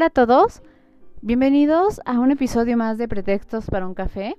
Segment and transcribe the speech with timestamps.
[0.00, 0.62] Hola a todos,
[1.20, 4.34] bienvenidos a un episodio más de Pretextos para un café.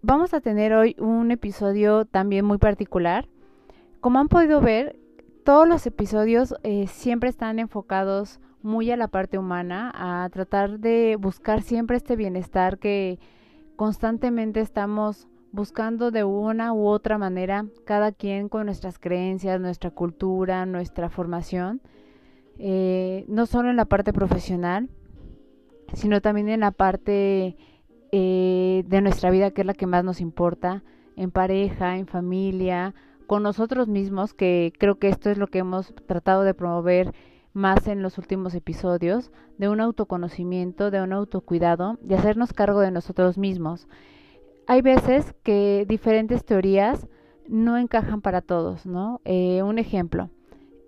[0.00, 3.28] Vamos a tener hoy un episodio también muy particular.
[4.00, 4.98] Como han podido ver,
[5.44, 11.18] todos los episodios eh, siempre están enfocados muy a la parte humana, a tratar de
[11.20, 13.18] buscar siempre este bienestar que
[13.76, 20.64] constantemente estamos buscando de una u otra manera, cada quien con nuestras creencias, nuestra cultura,
[20.64, 21.82] nuestra formación.
[22.58, 24.88] Eh, no solo en la parte profesional,
[25.92, 27.56] sino también en la parte
[28.12, 30.82] eh, de nuestra vida, que es la que más nos importa,
[31.16, 32.94] en pareja, en familia,
[33.26, 37.12] con nosotros mismos, que creo que esto es lo que hemos tratado de promover
[37.52, 42.90] más en los últimos episodios, de un autoconocimiento, de un autocuidado, de hacernos cargo de
[42.90, 43.88] nosotros mismos.
[44.66, 47.08] Hay veces que diferentes teorías
[47.48, 49.20] no encajan para todos, ¿no?
[49.24, 50.30] Eh, un ejemplo,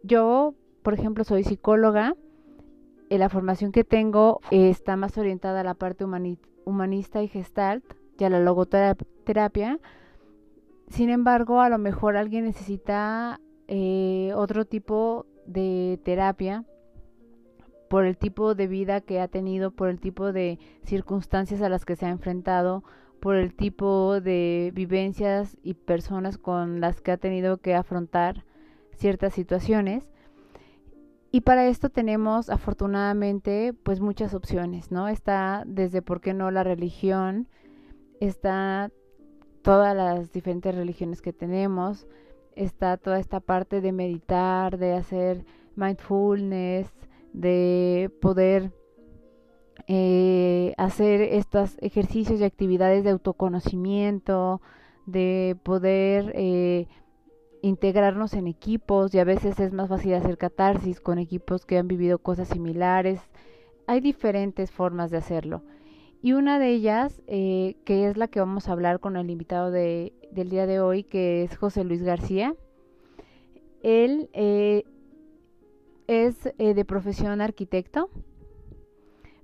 [0.02, 0.54] yo
[0.88, 2.14] por ejemplo, soy psicóloga,
[3.10, 6.06] eh, la formación que tengo está más orientada a la parte
[6.64, 7.84] humanista y gestalt
[8.18, 9.80] y a la logoterapia.
[10.88, 16.64] Sin embargo, a lo mejor alguien necesita eh, otro tipo de terapia
[17.90, 21.84] por el tipo de vida que ha tenido, por el tipo de circunstancias a las
[21.84, 22.82] que se ha enfrentado,
[23.20, 28.46] por el tipo de vivencias y personas con las que ha tenido que afrontar
[28.94, 30.08] ciertas situaciones.
[31.30, 35.08] Y para esto tenemos afortunadamente pues muchas opciones, ¿no?
[35.08, 37.48] Está desde por qué no la religión,
[38.20, 38.90] está
[39.62, 42.06] todas las diferentes religiones que tenemos,
[42.56, 45.44] está toda esta parte de meditar, de hacer
[45.76, 46.90] mindfulness,
[47.34, 48.72] de poder
[49.86, 54.60] eh, hacer estos ejercicios y actividades de autoconocimiento,
[55.06, 56.88] de poder eh,
[57.62, 61.88] integrarnos en equipos y a veces es más fácil hacer catarsis con equipos que han
[61.88, 63.20] vivido cosas similares.
[63.86, 65.62] Hay diferentes formas de hacerlo.
[66.20, 69.70] Y una de ellas, eh, que es la que vamos a hablar con el invitado
[69.70, 72.54] de, del día de hoy, que es José Luis García.
[73.82, 74.84] Él eh,
[76.08, 78.10] es eh, de profesión arquitecto,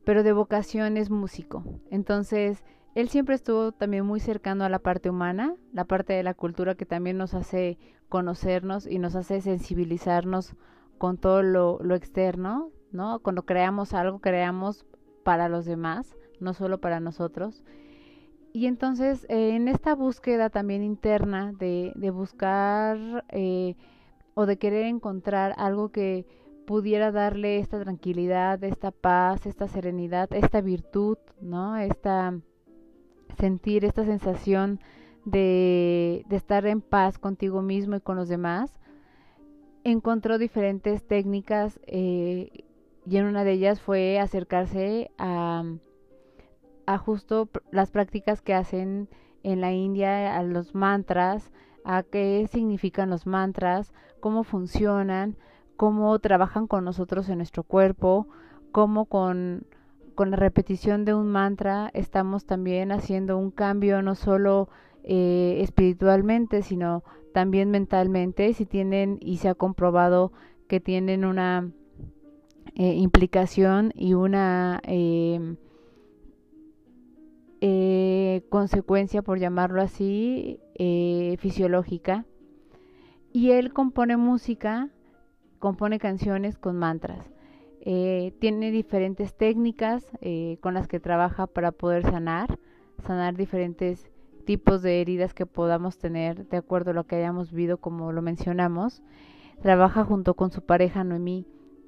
[0.04, 1.64] pero de vocación es músico.
[1.91, 2.64] Entonces,
[2.94, 6.75] él siempre estuvo también muy cercano a la parte humana, la parte de la cultura
[6.75, 7.78] que también nos hace
[8.14, 10.54] conocernos y nos hace sensibilizarnos
[10.98, 13.19] con todo lo, externo, ¿no?
[13.19, 14.86] Cuando creamos algo, creamos
[15.25, 17.64] para los demás, no solo para nosotros.
[18.52, 23.75] Y entonces, eh, en esta búsqueda también interna de, de buscar eh,
[24.34, 26.25] o de querer encontrar algo que
[26.69, 31.76] pudiera darle esta tranquilidad, esta paz, esta serenidad, esta virtud, ¿no?
[31.78, 32.38] Esta
[33.41, 34.78] sentir esta sensación
[35.24, 38.78] de, estar en paz contigo mismo y con los demás,
[39.84, 42.64] encontró diferentes técnicas eh,
[43.06, 45.64] y en una de ellas fue acercarse a,
[46.86, 49.08] a justo las prácticas que hacen
[49.42, 51.52] en la India, a los mantras,
[51.84, 55.36] a qué significan los mantras, cómo funcionan,
[55.76, 58.26] cómo trabajan con nosotros en nuestro cuerpo,
[58.72, 59.66] cómo con
[60.14, 64.68] con la repetición de un mantra estamos también haciendo un cambio no solo
[65.06, 67.04] eh, espiritualmente, sino
[67.34, 70.32] también mentalmente, si tienen y se ha comprobado
[70.66, 71.70] que tienen una
[72.75, 75.56] eh, implicación y una em,
[77.60, 80.59] eh, consecuencia, por llamarlo así,
[81.38, 82.25] fisiológica.
[83.31, 84.88] Y él compone música,
[85.58, 87.31] compone canciones con mantras.
[87.84, 90.06] Tiene diferentes técnicas
[90.61, 92.58] con las que trabaja para poder sanar,
[93.02, 94.13] sanar diferentes
[94.44, 98.23] tipos de heridas que podamos tener de acuerdo a lo que hayamos vivido, como lo
[98.23, 99.02] mencionamos.
[99.62, 101.46] Trabaja junto con su pareja Noemí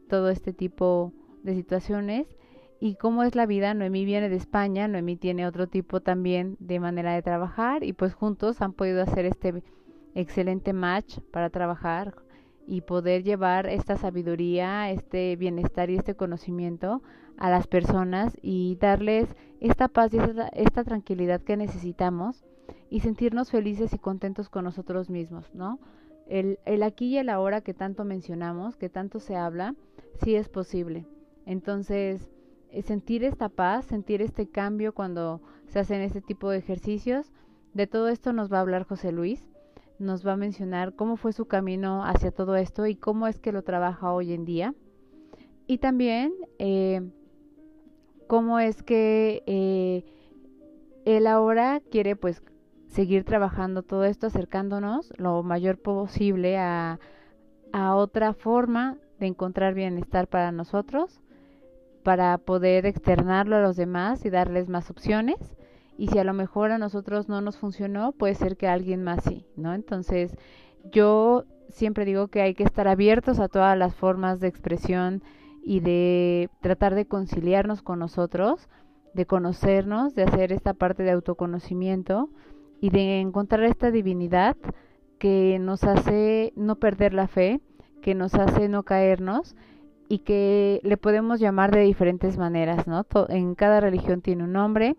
[0.09, 1.13] todo este tipo
[1.43, 2.27] de situaciones.
[2.79, 6.79] Y cómo es la vida, Noemí viene de España, Noemí tiene otro tipo también de
[6.79, 9.63] manera de trabajar y pues juntos han podido hacer este
[10.15, 12.15] excelente match para trabajar
[12.67, 17.03] y poder llevar esta sabiduría, este bienestar y este conocimiento
[17.39, 20.19] a las personas y darles esta paz y
[20.53, 22.45] esta, tranquilidad que necesitamos
[22.91, 25.79] y sentirnos felices y contentos con nosotros mismos, ¿no?
[26.27, 29.75] el, el aquí y el ahora que tanto mencionamos, que tanto se habla,
[30.23, 31.07] sí es posible.
[31.47, 32.31] Entonces,
[32.71, 37.33] eh, sentir esta paz, sentir este cambio cuando se hacen este tipo de ejercicios,
[37.75, 39.49] de todo esto nos va a hablar José Luis,
[39.99, 43.53] nos va a mencionar cómo fue su camino hacia todo esto y cómo es que
[43.53, 44.75] lo trabaja hoy en día.
[45.67, 47.03] Y también eh,
[48.27, 50.05] cómo es que eh,
[51.05, 52.43] él ahora quiere pues
[52.89, 56.99] seguir trabajando todo esto, acercándonos lo mayor posible a,
[57.73, 61.21] a otra forma de encontrar bienestar para nosotros,
[62.03, 65.57] para poder externarlo a los demás y darles más opciones.
[65.99, 69.03] Y si a lo mejor a nosotros no nos funcionó, puede ser que a alguien
[69.03, 69.75] más sí, ¿no?
[69.75, 70.37] Entonces,
[70.93, 75.23] yo siempre digo que hay que estar abiertos a todas las formas de expresión
[75.69, 78.69] y de tratar de conciliarnos con nosotros,
[79.15, 82.31] de conocernos, de hacer esta parte de autoconocimiento
[82.81, 84.57] y de encontrar esta divinidad
[85.19, 87.61] que nos hace no perder la fe,
[88.01, 89.57] que nos hace no caernos
[90.09, 93.05] y que le podemos llamar de diferentes maneras, ¿no?
[93.29, 94.95] En cada religión tiene un nombre,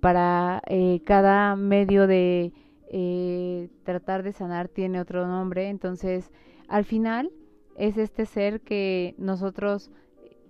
[0.00, 2.52] para eh, cada medio de
[2.90, 6.30] eh, tratar de sanar tiene otro nombre, entonces
[6.68, 7.30] al final
[7.76, 9.90] es este ser que nosotros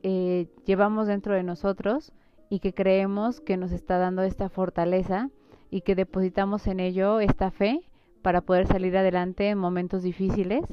[0.02, 2.12] eh, llevamos dentro de nosotros
[2.50, 5.30] y que creemos que nos está dando esta fortaleza
[5.70, 7.80] y que depositamos en ello esta fe
[8.20, 10.64] para poder salir adelante en momentos difíciles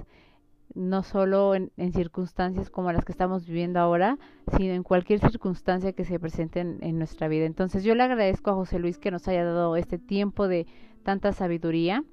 [0.76, 4.18] no solo en, circunstancias como las que estamos viviendo ahora,
[4.58, 7.46] sino en cualquier circunstancia que se presente en, nuestra vida.
[7.46, 10.68] Entonces yo le agradezco a José Luis que nos haya dado este tiempo de
[11.04, 12.04] tanta sabiduría.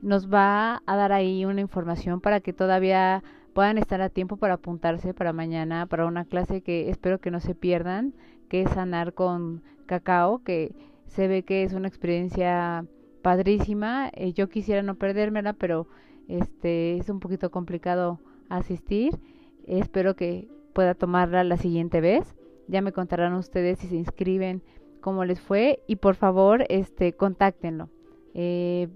[0.00, 3.22] Nos va a dar ahí una información para que todavía
[3.52, 7.40] puedan estar a tiempo para apuntarse para mañana, para una clase que espero que no
[7.40, 8.14] se pierdan,
[8.48, 10.74] que es sanar con cacao, que
[11.06, 12.86] se ve que es una experiencia
[13.22, 14.10] padrísima.
[14.14, 15.86] Eh, yo quisiera no perdérmela, pero
[16.28, 19.18] este es un poquito complicado asistir.
[19.66, 22.34] Espero que pueda tomarla la siguiente vez.
[22.68, 24.62] Ya me contarán ustedes si se inscriben
[25.00, 27.90] cómo les fue y por favor este contáctenlo.
[28.34, 28.88] Eh,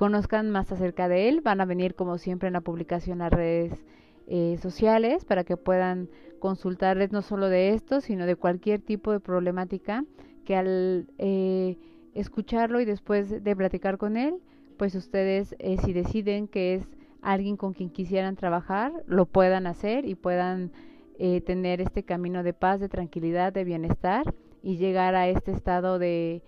[0.00, 1.42] conozcan más acerca de él.
[1.42, 3.84] Van a venir como siempre en la publicación a redes
[4.26, 6.08] eh, sociales para que puedan
[6.38, 10.06] consultarles no solo de esto, sino de cualquier tipo de problemática
[10.46, 11.76] que al eh,
[12.14, 14.40] escucharlo y después de platicar con él
[14.80, 16.88] pues ustedes eh, si deciden que es
[17.20, 20.72] alguien con quien quisieran trabajar, lo puedan hacer y puedan
[21.18, 24.24] eh, tener este camino de paz, de tranquilidad, de bienestar
[24.62, 26.42] y llegar a este estado de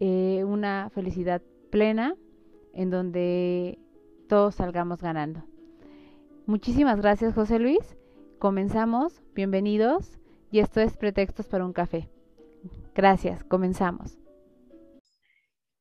[0.00, 2.16] eh, una felicidad plena
[2.76, 3.78] en donde
[4.28, 5.44] todos salgamos ganando.
[6.46, 7.96] Muchísimas gracias José Luis.
[8.38, 9.22] Comenzamos.
[9.34, 10.18] Bienvenidos.
[10.50, 12.08] Y esto es Pretextos para un café.
[12.94, 13.42] Gracias.
[13.44, 14.18] Comenzamos.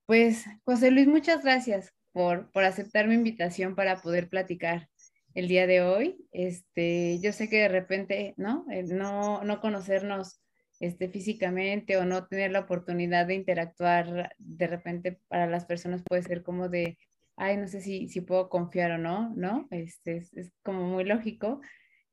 [0.06, 4.89] Pues, José Luis, muchas gracias por, por aceptar mi invitación para poder platicar
[5.33, 6.25] el día de hoy.
[6.31, 8.65] Este, yo sé que de repente, ¿no?
[8.88, 10.39] no, no conocernos
[10.85, 16.23] este, físicamente o no tener la oportunidad de interactuar de repente para las personas puede
[16.23, 16.97] ser como de,
[17.35, 19.67] ay, no sé si, si puedo confiar o no, ¿no?
[19.71, 21.61] Este, es, como muy lógico.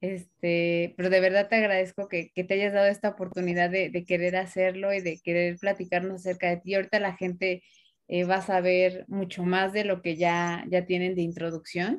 [0.00, 4.04] Este, pero de verdad te agradezco que, que te hayas dado esta oportunidad de, de,
[4.04, 6.74] querer hacerlo y de querer platicarnos acerca de ti.
[6.74, 7.62] Ahorita la gente
[8.08, 11.98] eh, vas a ver mucho más de lo que ya, ya tienen de introducción.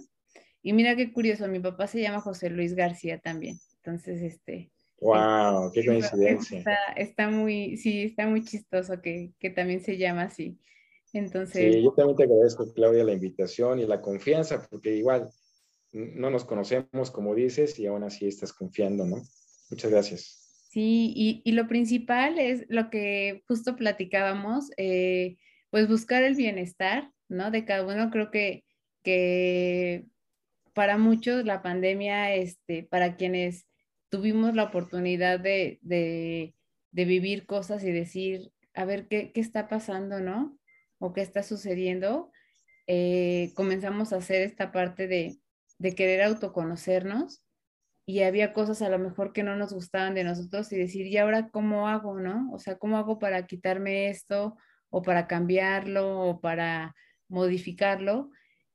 [0.61, 3.57] Y mira qué curioso, mi papá se llama José Luis García también.
[3.77, 4.72] Entonces, este...
[5.03, 5.71] ¡Wow!
[5.71, 6.59] ¡Qué coincidencia!
[6.59, 10.57] Está, está, muy, sí, está muy chistoso que, que también se llama así.
[11.11, 11.73] Entonces...
[11.73, 15.29] Sí, yo también te agradezco, Claudia, la invitación y la confianza, porque igual
[15.91, 19.21] no nos conocemos, como dices, y aún así estás confiando, ¿no?
[19.69, 20.67] Muchas gracias.
[20.69, 25.37] Sí, y, y lo principal es lo que justo platicábamos, eh,
[25.69, 27.51] pues buscar el bienestar, ¿no?
[27.51, 28.09] De cada uno.
[28.09, 28.63] Creo que,
[29.03, 30.05] que
[30.73, 33.67] para muchos la pandemia, este, para quienes
[34.13, 36.53] tuvimos la oportunidad de, de,
[36.91, 40.55] vivir cosas y decir, a ver, ¿qué, qué, está pasando, no?
[40.99, 42.31] O qué está sucediendo,
[42.85, 45.39] eh, comenzamos a hacer esta parte de,
[45.79, 47.43] de querer autoconocernos
[48.05, 51.17] y había cosas a lo mejor que no nos gustaban de nosotros y decir, ¿y
[51.17, 52.51] ahora cómo hago, no?
[52.53, 54.55] O sea, ¿cómo hago para quitarme esto?
[54.93, 56.95] o para cambiarlo o para
[57.27, 58.29] modificarlo.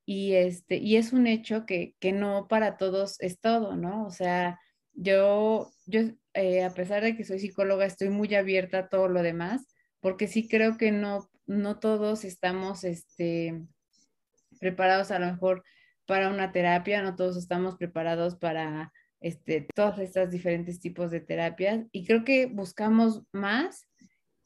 [0.05, 4.05] Y, este, y es un hecho que, que no para todos es todo, ¿no?
[4.05, 4.59] O sea,
[5.01, 6.01] yo, yo
[6.35, 9.67] eh, a pesar de que soy psicóloga, estoy muy abierta a todo lo demás,
[10.01, 13.63] porque sí creo que no, no todos estamos este,
[14.61, 15.63] preparados a lo mejor
[16.07, 21.87] para una terapia, no todos estamos preparados para este, todos estos diferentes tipos de terapias
[21.93, 23.89] y creo que buscamos más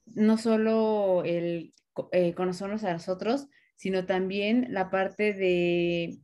[0.06, 1.72] no solo el
[2.12, 6.18] eh, conocernos a nosotros, sino también la parte de,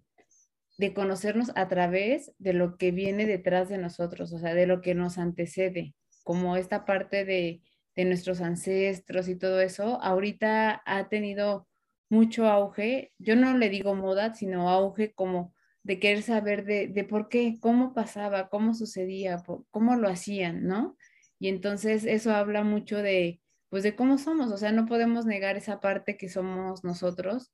[0.78, 4.80] de conocernos a través de lo que viene detrás de nosotros, o sea, de lo
[4.80, 5.94] que nos antecede,
[6.24, 7.62] como esta parte de,
[7.96, 11.68] de nuestros ancestros y todo eso, ahorita ha tenido
[12.08, 17.04] mucho auge, yo no le digo moda, sino auge como de querer saber de, de
[17.04, 20.96] por qué, cómo pasaba, cómo sucedía, cómo lo hacían, ¿no?
[21.40, 25.56] Y entonces eso habla mucho de, pues de cómo somos, o sea, no podemos negar
[25.56, 27.52] esa parte que somos nosotros,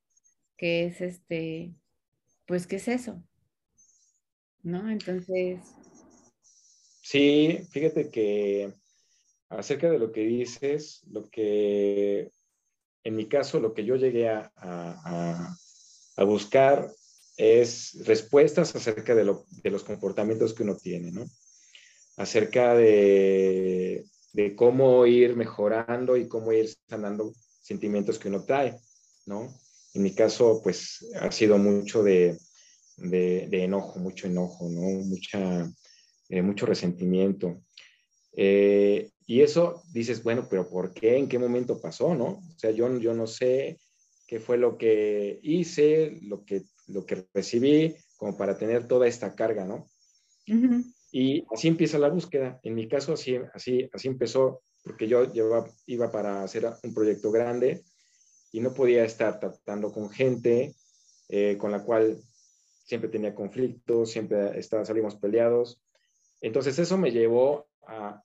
[0.56, 1.74] que es este,
[2.46, 3.22] pues, ¿qué es eso?
[4.62, 4.90] ¿No?
[4.90, 5.60] Entonces...
[7.02, 8.72] Sí, fíjate que
[9.50, 12.30] acerca de lo que dices, lo que,
[13.02, 16.90] en mi caso, lo que yo llegué a, a, buscar
[17.36, 21.26] es respuestas acerca de, lo, de, los comportamientos que uno tiene, ¿no?
[22.16, 28.78] Acerca de, de, cómo ir mejorando y cómo ir sanando sentimientos que uno trae,
[29.26, 29.52] ¿no?
[29.94, 32.36] En mi caso, pues ha sido mucho de,
[32.96, 34.82] de enojo, mucho enojo, ¿no?
[35.04, 35.72] Mucha,
[36.28, 37.62] eh, mucho resentimiento.
[38.32, 41.16] Eh, y eso dices, bueno, pero ¿por qué?
[41.16, 42.14] ¿En qué momento pasó?
[42.14, 42.26] ¿No?
[42.26, 43.78] O sea, yo, yo no sé
[44.26, 49.34] qué fue lo que hice, lo que, lo que recibí, como para tener toda esta
[49.34, 49.88] carga, ¿no?
[51.12, 52.58] Y así empieza la búsqueda.
[52.64, 57.30] En mi caso, así, así, así empezó, porque yo llevaba, iba para hacer un proyecto
[57.30, 57.84] grande
[58.54, 60.76] y no podía estar tratando con gente
[61.28, 62.22] eh, con la cual
[62.84, 65.82] siempre tenía conflictos, siempre estaba, salimos peleados.
[66.40, 68.22] Entonces eso me llevó a,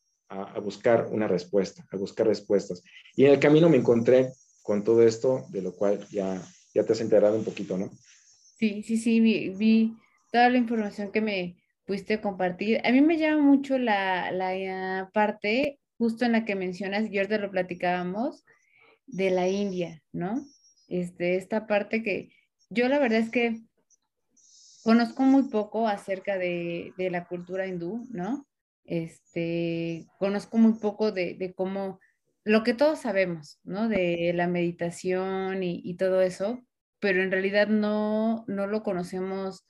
[0.61, 2.83] buscar una respuesta, a buscar respuestas.
[3.15, 4.31] Y en el camino me encontré
[4.61, 6.39] con todo esto, de lo cual ya,
[6.75, 7.89] ya te has enterado un poquito, ¿no?
[8.59, 9.95] Sí, sí, sí, vi, vi
[10.31, 11.57] toda la información que me
[11.87, 12.81] pudiste compartir.
[12.85, 17.39] A mí me llama mucho la, la parte justo en la que mencionas, y ahorita
[17.39, 18.45] lo platicábamos,
[19.11, 20.45] de la India, ¿no?
[20.87, 22.31] Este, esta parte que
[22.69, 23.61] yo la verdad es que
[24.83, 28.47] conozco muy poco acerca de, de la cultura hindú, ¿no?
[28.89, 31.99] Este, conozco muy poco de, cómo,
[32.43, 33.87] lo que todos sabemos, ¿no?
[33.87, 36.63] De la meditación y, todo eso,
[36.99, 39.63] pero en realidad no, no lo conocemos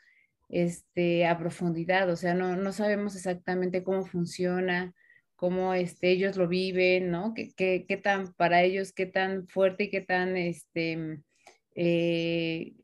[0.48, 4.94] este, a profundidad, o sea, no, no sabemos exactamente cómo funciona,
[5.40, 7.34] cómo este, ellos lo viven, ¿no?
[7.34, 7.54] ¿Qué,
[7.88, 11.22] qué, tan, para ellos, qué tan fuerte y qué tan, este,
[11.76, 12.76] eh,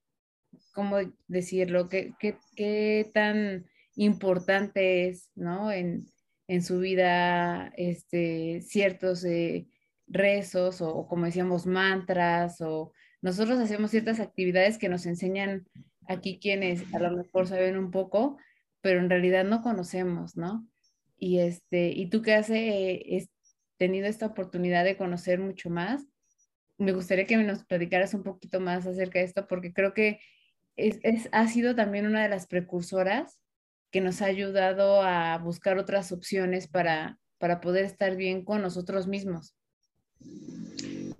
[0.73, 1.89] ¿cómo decirlo?
[1.89, 3.65] ¿Qué, qué, qué tan
[3.97, 5.69] importante es, ¿no?
[5.69, 6.05] En,
[6.47, 9.67] en su vida este, ciertos eh,
[10.07, 15.67] rezos o, como decíamos, mantras o nosotros hacemos ciertas actividades que nos enseñan
[16.07, 18.37] aquí quienes a lo mejor saben un poco,
[18.79, 20.65] pero en realidad no conocemos, ¿no?
[21.17, 23.27] Y, este, y tú que has eh,
[23.77, 26.05] tenido esta oportunidad de conocer mucho más,
[26.77, 30.19] me gustaría que nos platicaras un poquito más acerca de esto, porque creo que
[30.75, 33.39] es, es, ha sido también una de las precursoras
[33.91, 39.07] que nos ha ayudado a buscar otras opciones para, para poder estar bien con nosotros
[39.07, 39.55] mismos.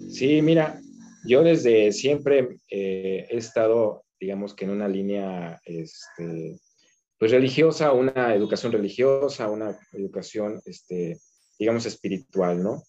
[0.10, 0.80] Sí, mira,
[1.26, 6.60] yo desde siempre eh, he estado, digamos que en una línea este,
[7.26, 11.18] pues religiosa, una educación religiosa, una educación, este,
[11.58, 12.84] digamos, espiritual, ¿no?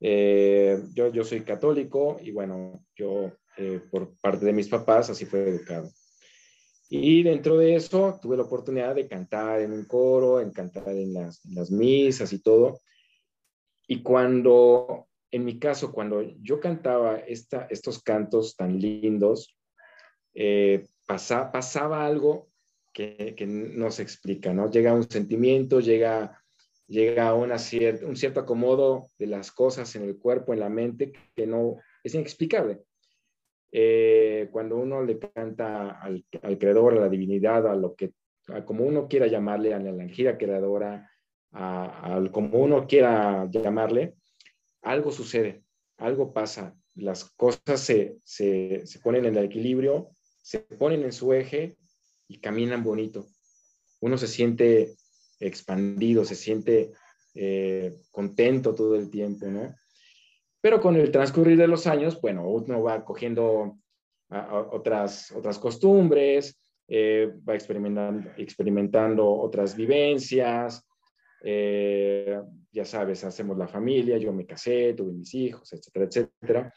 [0.00, 5.24] Eh, yo, yo soy católico y bueno, yo eh, por parte de mis papás así
[5.24, 5.90] fue educado.
[6.88, 11.12] Y dentro de eso tuve la oportunidad de cantar en un coro, en cantar en
[11.12, 12.82] las, misas y todo.
[13.88, 19.58] Y cuando, en mi caso, cuando yo cantaba esta, estos cantos tan lindos,
[20.34, 22.49] eh, pasaba algo
[22.92, 24.70] que, que, no se explica, ¿no?
[24.70, 26.42] Llega un sentimiento, llega,
[26.86, 27.56] llega una
[28.02, 32.14] un cierto acomodo de las cosas en el cuerpo, en la mente, que no es
[32.14, 32.80] inexplicable.
[33.72, 36.24] Eh, cuando uno le canta al,
[36.58, 38.12] creador, a la divinidad, a lo que,
[38.64, 41.08] como uno quiera llamarle, a la energía creadora,
[41.52, 44.14] a, como uno quiera llamarle,
[44.82, 45.62] algo sucede,
[45.98, 50.10] algo pasa, las cosas se, se, se ponen en el equilibrio,
[50.42, 51.76] se ponen en su eje
[52.30, 53.26] y caminan bonito.
[54.00, 54.94] Uno se siente
[55.40, 56.92] expandido, se siente
[57.34, 59.74] eh, contento todo el tiempo, ¿no?
[60.60, 63.78] Pero con el transcurrir de los años, bueno, uno va cogiendo
[64.28, 70.86] otras, otras costumbres, eh, va experimentando, experimentando otras vivencias,
[71.42, 72.38] eh,
[72.70, 76.74] ya sabes, hacemos la familia, yo me casé, tuve mis hijos, etcétera, etcétera.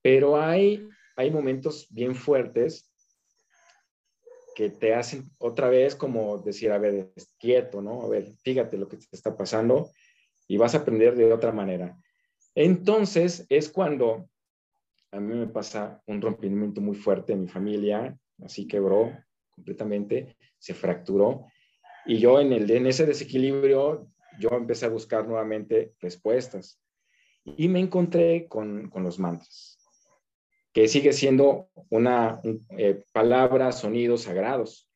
[0.00, 2.92] Pero hay, hay momentos bien fuertes
[4.56, 8.00] que te hacen otra vez como decir, a ver, quieto, ¿no?
[8.00, 9.90] A ver, fíjate lo que te está pasando
[10.48, 11.94] y vas a aprender de otra manera.
[12.54, 14.30] Entonces es cuando
[15.12, 19.12] a mí me pasa un rompimiento muy fuerte en mi familia, así quebró
[19.50, 21.44] completamente, se fracturó.
[22.06, 24.10] Y yo en, el, en ese desequilibrio,
[24.40, 26.80] yo empecé a buscar nuevamente respuestas.
[27.44, 29.75] Y me encontré con, con los mantras,
[30.76, 32.38] que sigue siendo una
[32.76, 34.86] eh, palabra, sonidos sagrados.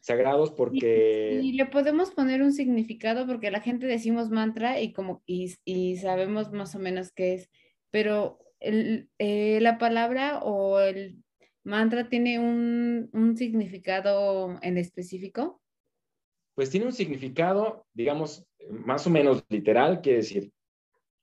[0.00, 1.40] Sagrados porque...
[1.42, 5.98] Y, le podemos poner un significado porque la gente decimos mantra y, como, y, y
[5.98, 7.50] sabemos más o menos qué es,
[7.90, 11.22] pero el, eh, la palabra o el
[11.64, 15.60] mantra tiene un, un significado en específico?
[16.54, 20.50] Pues tiene un significado, digamos, más o menos literal, quiere decir,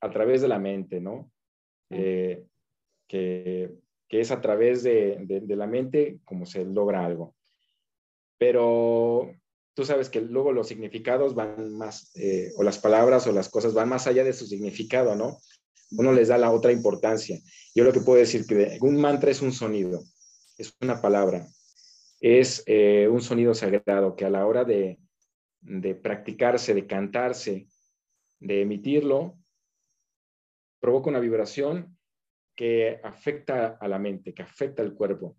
[0.02, 1.32] a través de la mente, ¿no?
[1.90, 2.46] Eh,
[3.12, 3.72] que,
[4.10, 7.34] es a través de, de, la mente como se logra algo.
[8.38, 9.32] Pero
[9.74, 13.74] tú sabes que luego los significados van más, eh, o las palabras o las cosas
[13.74, 15.38] van más allá de su significado, ¿no?
[15.91, 17.39] Uno les da la otra importancia.
[17.74, 20.03] Yo lo que puedo decir que un mantra es un sonido
[20.62, 21.48] es una palabra,
[22.20, 25.00] es eh, un sonido sagrado que a la hora de,
[26.01, 27.68] practicarse, de cantarse,
[28.39, 29.38] de emitirlo,
[30.80, 31.98] provoca una vibración
[32.62, 35.36] que afecta a la mente, que afecta al cuerpo.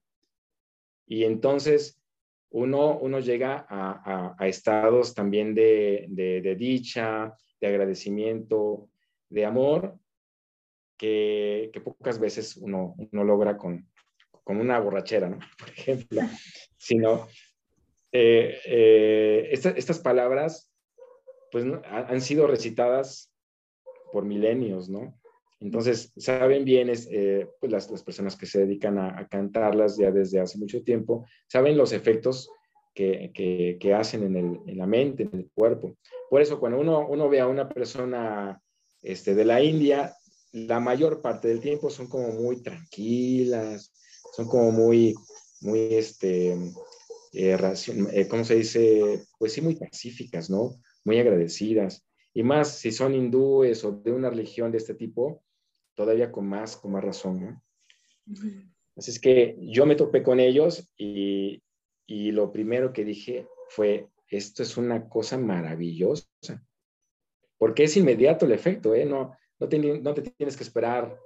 [1.06, 2.02] Y entonces
[2.50, 8.88] uno, uno llega a, estados también de, dicha, de agradecimiento,
[9.28, 9.96] de amor,
[10.98, 13.88] que, pocas veces uno, uno logra con,
[14.42, 15.38] como una borrachera, ¿no?
[15.60, 16.22] Por ejemplo,
[16.76, 17.28] sino
[18.10, 20.72] eh, eh, estas palabras
[21.52, 23.32] pues han sido recitadas
[24.10, 25.21] por milenios, ¿no?
[25.62, 30.40] Entonces, saben bien eh, pues las, las, personas que se dedican a, cantarlas ya desde
[30.40, 32.50] hace mucho tiempo, saben los efectos
[32.94, 35.96] que, que, que hacen en, el, en, la mente, en el cuerpo.
[36.28, 38.60] Por eso, cuando uno, uno ve a una persona
[39.02, 40.14] este, de la India,
[40.52, 43.92] la mayor parte del tiempo son como muy tranquilas,
[44.36, 45.14] son como muy,
[45.60, 46.52] muy, este,
[47.32, 47.56] eh,
[48.12, 49.24] eh, ¿cómo se dice?
[49.38, 50.74] Pues sí, muy pacíficas, ¿no?
[51.04, 52.04] Muy agradecidas.
[52.34, 55.42] Y más si son hindúes o de una religión de este tipo,
[55.94, 57.62] todavía con más, con más razón, ¿no?
[58.96, 61.62] Así es que yo me topé con ellos y,
[62.06, 66.26] y lo primero que dije fue, esto es una cosa maravillosa,
[67.58, 69.04] porque es inmediato el efecto, ¿eh?
[69.04, 71.18] No, no, te, no te tienes que esperar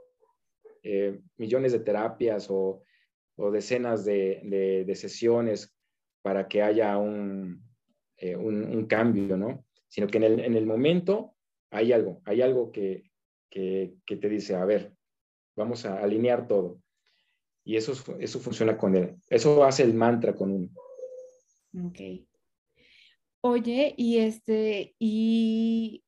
[0.83, 2.83] eh, millones de terapias o
[3.37, 5.75] o decenas de, de, sesiones
[6.23, 7.63] para que haya eh, un,
[8.17, 9.65] un, cambio, ¿no?
[9.89, 11.35] Sino que en el, en el, momento
[11.71, 13.11] hay algo, hay algo que,
[13.51, 14.95] que, que, te dice, a ver,
[15.57, 16.83] vamos a alinear todo.
[17.65, 20.69] Y eso, eso funciona con él, eso hace el mantra con uno.
[21.87, 22.01] Ok.
[23.41, 26.05] Oye, y este, y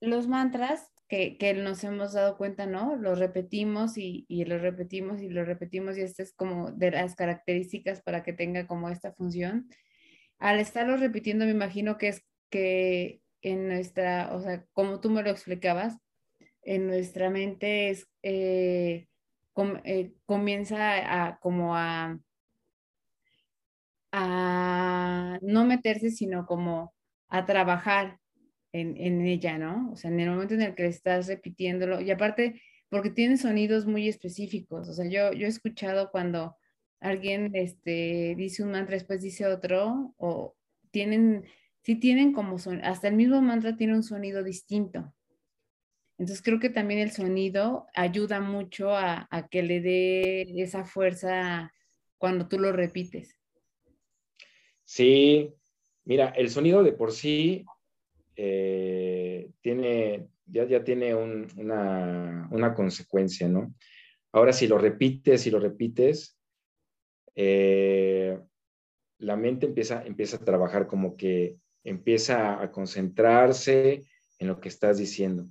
[0.00, 2.96] los mantras que, nos hemos dado cuenta, ¿no?
[2.96, 7.14] Lo repetimos y, y lo repetimos y lo repetimos y esta es como de las
[7.14, 9.68] características para que tenga como esta función.
[10.38, 15.22] Al estarlo repitiendo, me imagino que es que en nuestra, o sea, como tú me
[15.22, 15.98] lo explicabas,
[16.64, 19.06] en nuestra mente es, eh,
[19.84, 22.18] eh, comienza a como a,
[24.12, 26.94] a no meterse, sino como
[27.28, 28.18] a trabajar
[28.72, 29.92] en, ella, ¿no?
[29.92, 33.86] O sea, en el momento en el que estás repitiéndolo, y aparte, porque tienen sonidos
[33.86, 36.56] muy específicos, o sea, yo, yo he escuchado cuando
[37.00, 40.56] alguien este, dice un mantra, después dice otro, o
[40.90, 41.44] tienen,
[41.82, 45.14] sí tienen como son, hasta el mismo mantra tiene un sonido distinto.
[46.18, 51.72] Entonces creo que también el sonido ayuda mucho a, que le dé esa fuerza
[52.18, 53.36] cuando tú lo repites.
[54.84, 55.52] Sí,
[56.04, 57.64] mira, el sonido de por sí
[58.36, 63.74] eh, tiene, ya, ya tiene una, una, consecuencia, ¿no?
[64.30, 66.38] Ahora, si lo repites, si lo repites,
[67.34, 68.38] eh,
[69.18, 74.04] la mente empieza, empieza a trabajar como que empieza a concentrarse
[74.38, 75.48] en lo que estás diciendo.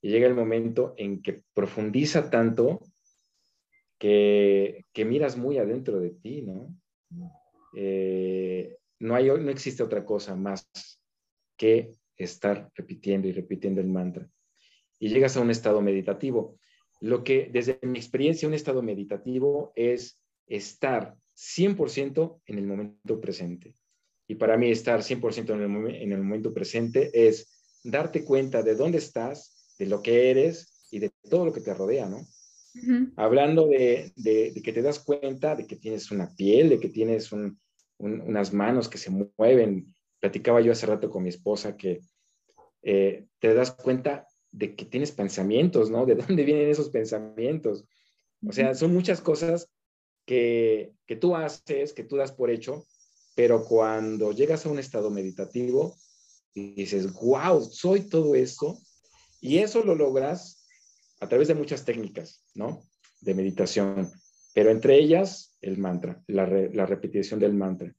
[0.00, 2.80] Y llega el momento en que profundiza tanto
[3.98, 6.74] que, que miras muy adentro de ti, ¿no?
[7.74, 10.68] Eh, no, hay, no existe otra cosa más
[11.56, 14.28] que estar repitiendo y repitiendo el mantra.
[14.98, 16.58] Y llegas a un estado meditativo.
[17.00, 23.74] Lo que desde mi experiencia un estado meditativo es estar 100% en el momento presente.
[24.26, 28.74] Y para mí estar 100% en el, en el momento presente es darte cuenta de
[28.74, 32.26] dónde estás, de lo que eres y de todo lo que te rodea, ¿no?
[33.16, 37.30] Hablando de, de, que te das cuenta de que tienes una piel, de que tienes
[37.98, 42.00] unas manos que se mueven, platicaba yo hace rato con mi esposa que
[42.82, 46.06] eh, te das cuenta de que tienes pensamientos, ¿no?
[46.06, 47.84] ¿De dónde vienen esos pensamientos?
[48.46, 49.68] O sea, son muchas cosas
[50.24, 52.86] que, que tú haces, que tú das por hecho,
[53.34, 55.96] pero cuando llegas a un estado meditativo,
[56.54, 58.78] dices, wow, soy todo esto,
[59.40, 60.64] y eso lo logras
[61.20, 62.82] a través de muchas técnicas, ¿no?
[63.20, 64.10] De meditación,
[64.54, 67.94] pero entre ellas el mantra, la, repetición del mantra.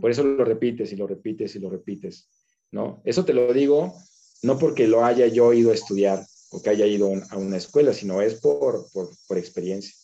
[0.00, 2.28] Por eso lo repites y lo repites y lo repites,
[2.70, 3.00] ¿no?
[3.04, 3.96] Eso te lo digo
[4.42, 7.92] no porque lo haya yo ido a estudiar o que haya ido a una escuela,
[7.92, 9.94] sino es por, por, por experiencia.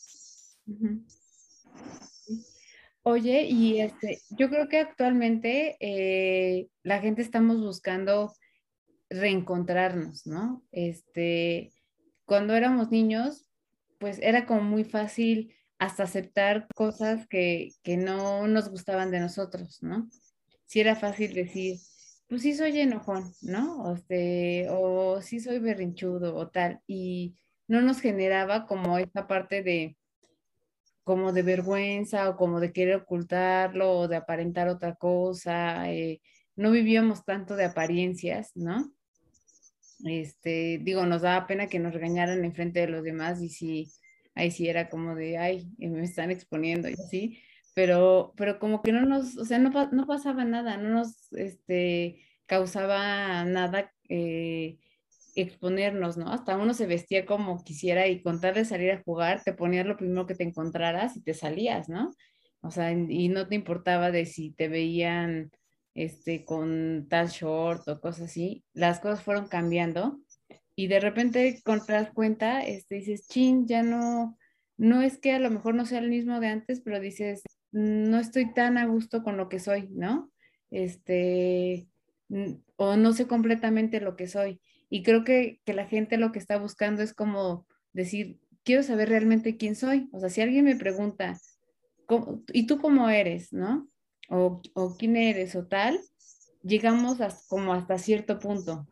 [3.03, 8.33] Oye, y este, yo creo que actualmente eh, la gente estamos buscando
[9.11, 10.65] reencontrarnos, ¿no?
[10.73, 11.73] Este,
[12.25, 13.51] cuando éramos niños,
[13.99, 19.83] pues era como muy fácil hasta aceptar cosas que, que no nos gustaban de nosotros,
[19.83, 20.09] ¿no?
[20.65, 21.79] Sí era fácil decir,
[22.29, 23.83] pues sí soy enojón, ¿no?
[23.83, 27.35] O, este, o sí soy berrinchudo o tal, y
[27.67, 29.97] no nos generaba como esta parte de,
[31.03, 36.21] como de vergüenza o como de querer ocultarlo o de aparentar otra cosa, eh,
[36.55, 38.93] no vivíamos tanto de apariencias, ¿no?
[40.05, 43.91] Este, digo, nos daba pena que nos regañaran en frente de los demás y sí,
[44.35, 47.39] ahí sí era como de, ay, me están exponiendo y así,
[47.75, 52.23] pero, pero como que no nos, o sea, no, no pasaba nada, no nos este,
[52.47, 54.79] causaba nada eh,
[55.35, 56.33] exponernos, ¿no?
[56.33, 59.87] Hasta uno se vestía como quisiera y con tal de salir a jugar, te ponías
[59.87, 62.15] lo primero que te encontraras y te salías, ¿no?
[62.63, 65.51] O sea, y no te importaba de si te veían
[65.95, 70.21] este, con tal short o cosas así, las cosas fueron cambiando
[70.81, 74.39] y de repente cuando te das cuenta, este, dices, chin, ya no,
[74.79, 78.19] no es que a lo mejor no sea el mismo de antes, pero dices, no
[78.19, 80.33] estoy tan a gusto con lo que soy, ¿no?
[80.71, 81.87] Este,
[82.77, 84.63] o no sé completamente lo que soy.
[84.89, 89.11] Y creo que, que la gente lo que está buscando es como decir, quiero saber
[89.11, 90.09] realmente quién soy.
[90.13, 91.39] O sea, si alguien me pregunta,
[92.55, 93.90] ¿y tú cómo eres, no?
[94.31, 96.01] O, o quién eres o tal,
[96.63, 98.87] llegamos como hasta cierto punto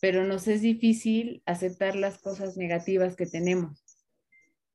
[0.00, 3.84] pero nos es difícil aceptar las cosas negativas que tenemos.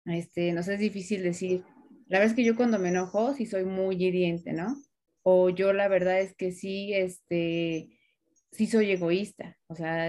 [0.06, 1.64] Este, nos es difícil decir,
[2.08, 4.80] la verdad es que yo cuando me enojo sí soy muy hiriente, ¿no?
[5.24, 7.90] O yo la verdad es que sí, este,
[8.52, 10.08] sí soy egoísta, o sea,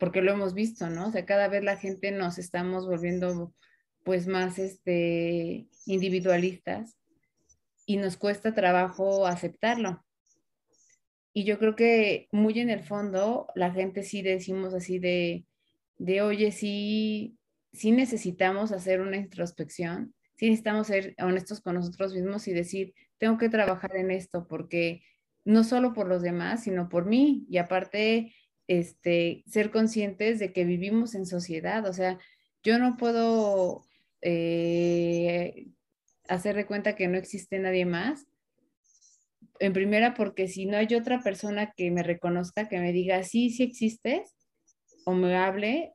[0.00, 1.08] porque lo hemos visto, ¿no?
[1.08, 3.54] O sea, cada vez la gente nos estamos volviendo
[4.04, 6.96] pues más este, individualistas
[7.86, 10.04] y nos cuesta trabajo aceptarlo.
[11.32, 15.46] Y yo creo que muy en el fondo la gente sí decimos así de,
[15.98, 17.36] de oye, sí,
[17.72, 23.36] sí necesitamos hacer una introspección, sí necesitamos ser honestos con nosotros mismos y decir, tengo
[23.36, 25.02] que trabajar en esto porque
[25.44, 28.34] no solo por los demás, sino por mí y aparte
[28.66, 31.86] este, ser conscientes de que vivimos en sociedad.
[31.86, 32.18] O sea,
[32.62, 33.84] yo no puedo
[34.22, 35.68] eh,
[36.28, 38.26] hacer de cuenta que no existe nadie más
[39.60, 43.50] en primera porque si no hay otra persona que me reconozca, que me diga, sí,
[43.50, 44.34] sí existes,
[45.04, 45.92] o me hable,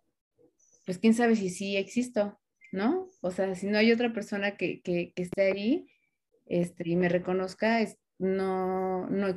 [0.85, 2.39] pues quién sabe si sí existo,
[2.71, 3.09] ¿no?
[3.21, 5.87] O sea, si no hay otra persona que, que, esté ahí
[6.45, 9.35] este, y me reconozca, es, no, no, a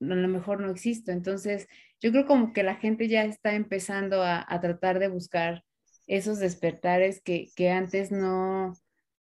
[0.00, 1.12] lo mejor no existo.
[1.12, 1.68] Entonces,
[2.00, 5.64] yo creo como que la gente ya está empezando a, a tratar de buscar
[6.06, 8.74] esos despertares que, que antes no,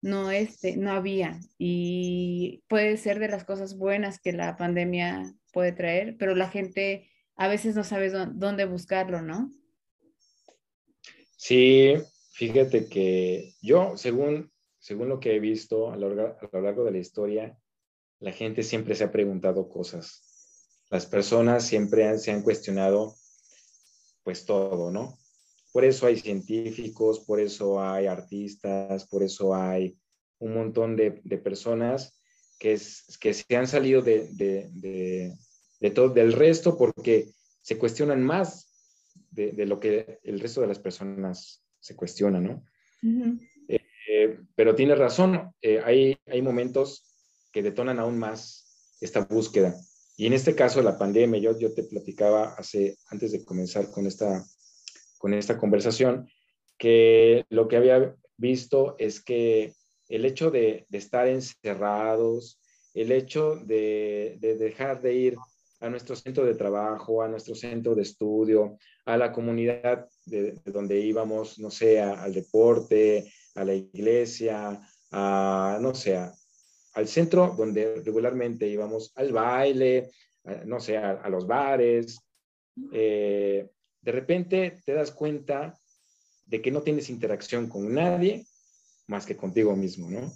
[0.01, 1.39] no, este, no había.
[1.57, 7.09] Y puede ser de las cosas buenas que la pandemia puede traer, pero la gente
[7.35, 9.51] a veces no sabe dónde buscarlo, ¿no?
[11.35, 11.93] Sí,
[12.31, 17.57] fíjate que yo, según, según lo que he visto a lo, largo de la historia,
[18.19, 20.23] la gente siempre se ha preguntado cosas.
[20.89, 23.15] Las personas siempre se han cuestionado
[24.23, 25.17] pues todo, ¿no?
[25.77, 29.95] Por eso hay científicos, por eso hay artistas, por eso hay
[30.39, 32.19] un montón de, personas
[32.57, 32.81] que,
[33.19, 35.37] que se han salido de,
[35.93, 37.29] todo, del resto porque
[37.61, 38.73] se cuestionan más
[39.29, 42.63] de, lo que el resto de las personas se cuestionan, ¿no?
[43.67, 47.03] Eh, eh, pero tiene razón, eh, hay, hay momentos
[47.51, 49.75] que detonan aún más esta búsqueda.
[50.15, 54.07] Y en este caso, la pandemia, yo, yo te platicaba hace, antes de comenzar con
[54.07, 54.43] esta
[55.17, 56.29] con esta conversación,
[56.77, 59.73] que lo que había visto es que
[60.09, 62.59] el hecho de, estar encerrados,
[62.93, 65.37] el hecho de, dejar de ir
[65.79, 70.99] a nuestro centro de trabajo, a nuestro centro de estudio, a la comunidad de, donde
[70.99, 74.79] íbamos, no sé, al deporte, a la iglesia,
[75.11, 76.17] a, no sé,
[76.93, 80.09] al centro donde regularmente íbamos al baile,
[80.65, 82.19] no sé, a, los bares,
[82.91, 83.69] eh,
[84.07, 85.77] de repente te das cuenta
[86.45, 88.47] de que no tienes interacción con nadie
[89.05, 90.31] más que contigo mismo, ¿no?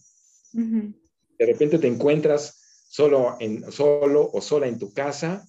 [0.51, 5.47] De repente te encuentras solo, en, solo o sola en tu casa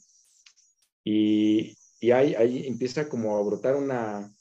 [1.02, 4.32] y, y ahí, ahí empieza como a brotar una,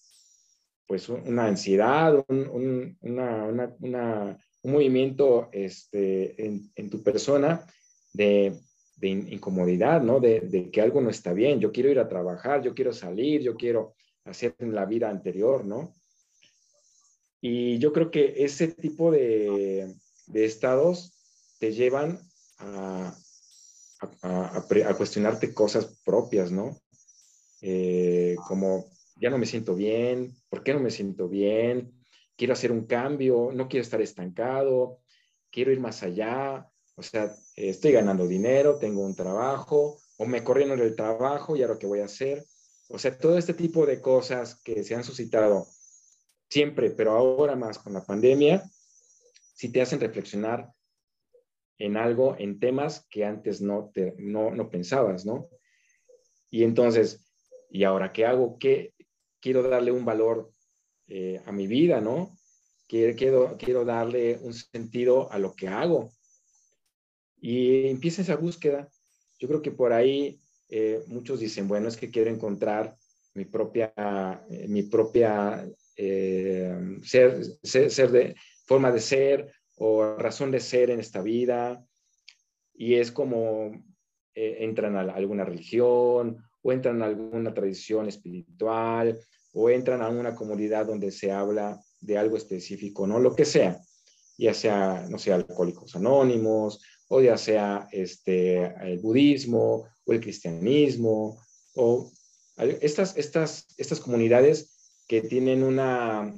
[0.85, 3.45] pues una ansiedad, un, una,
[3.79, 7.65] una, un movimiento este, en, en, tu persona
[8.13, 8.61] de,
[9.01, 10.19] de incomodidad, ¿no?
[10.19, 13.55] De, que algo no está bien, yo quiero ir a trabajar, yo quiero salir, yo
[13.55, 15.91] quiero hacer la vida anterior, ¿no?
[17.41, 19.95] Y yo creo que ese tipo de,
[20.33, 21.17] estados
[21.57, 22.19] te llevan
[22.59, 23.15] a,
[24.21, 26.77] a, a, cuestionarte cosas propias, ¿no?
[27.61, 28.85] Eh, como
[29.15, 31.91] ya no me siento bien, ¿por qué no me siento bien?
[32.37, 34.99] Quiero hacer un cambio, no quiero estar estancado,
[35.51, 36.70] quiero ir más allá,
[37.01, 41.79] o sea, estoy ganando dinero, tengo un trabajo, o me corrieron del trabajo y ahora
[41.79, 42.45] qué voy a hacer.
[42.89, 45.65] O sea, todo este tipo de cosas que se han suscitado
[46.47, 48.63] siempre, pero ahora más con la pandemia,
[49.55, 50.71] si te hacen reflexionar
[51.79, 55.49] en algo, en temas que antes no, te, no, no pensabas, ¿no?
[56.51, 57.25] Y entonces,
[57.71, 58.59] ¿y ahora qué hago?
[58.59, 58.93] ¿Qué
[59.39, 60.53] quiero darle un valor
[61.07, 62.37] eh, a mi vida, ¿no?
[62.87, 66.11] Quiero, quiero, quiero darle un sentido a lo que hago.
[67.41, 68.87] Y empieza esa búsqueda.
[69.39, 72.95] Yo creo que por ahí eh, muchos dicen, bueno, es que quiero encontrar
[73.33, 73.91] mi propia,
[74.49, 76.99] eh, mi propia eh,
[78.65, 81.83] forma de ser o razón de ser en esta vida.
[82.73, 83.71] Y es como
[84.33, 89.19] entran a alguna religión o entran a alguna tradición espiritual
[89.53, 93.19] o entran a una comunidad donde se habla de algo específico, ¿no?
[93.19, 93.79] Lo que sea,
[94.37, 96.81] ya sea, no sé, alcohólicos anónimos,
[97.13, 101.37] o ya sea este, el budismo, o el cristianismo,
[101.75, 102.09] o
[102.79, 106.33] estas, estas, estas comunidades que tienen una,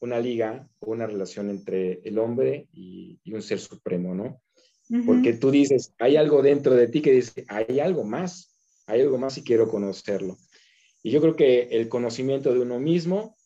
[0.00, 4.40] una liga o una relación entre el hombre y, un ser supremo, ¿no?
[5.04, 8.56] Porque tú dices, hay algo dentro de ti que dice, hay algo más,
[8.86, 10.38] hay algo más y quiero conocerlo.
[11.02, 13.36] Y yo creo que el conocimiento de uno mismo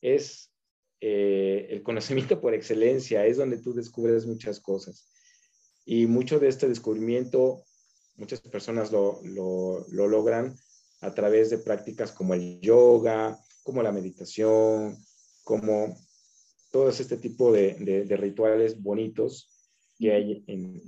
[0.00, 0.52] es
[1.00, 5.08] eh, el conocimiento por excelencia, es donde tú descubres muchas cosas.
[5.84, 7.64] Y mucho de este descubrimiento,
[8.16, 10.56] muchas personas lo, lo, lo logran
[11.00, 14.96] a través de prácticas como el yoga, como la meditación,
[15.42, 15.96] como
[16.70, 19.50] todo este tipo de, de, rituales bonitos
[19.98, 20.80] que hay en,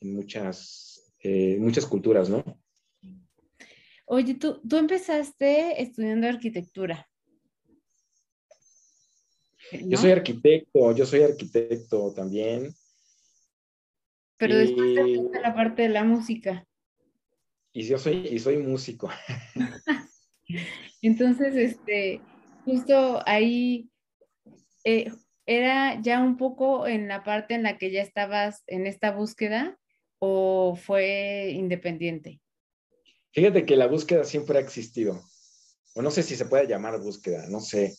[0.00, 2.42] en, muchas, eh, muchas culturas, ¿no?
[4.06, 7.08] Oye, tú, tú empezaste estudiando arquitectura.
[9.72, 12.72] Yo soy arquitecto, yo soy arquitecto también.
[14.38, 16.66] Pero después de la parte de la música.
[17.72, 19.10] Y yo soy, y soy músico.
[21.02, 22.20] Entonces, este,
[22.64, 23.88] justo ahí
[24.84, 25.10] eh,
[25.46, 29.78] era ya un poco en la parte en la que ya estabas en esta búsqueda
[30.18, 32.40] o fue independiente?
[33.32, 35.22] Fíjate que la búsqueda siempre ha existido.
[35.94, 37.94] O no sé si se puede llamar búsqueda, no sé.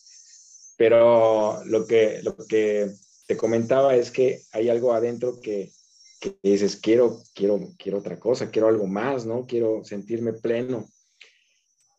[0.76, 2.90] Pero lo que, lo que
[3.26, 5.72] te comentaba es que hay algo adentro que,
[6.18, 9.46] que dices, quiero, quiero, quiero otra cosa, quiero algo más, ¿no?
[9.46, 10.88] Quiero sentirme pleno.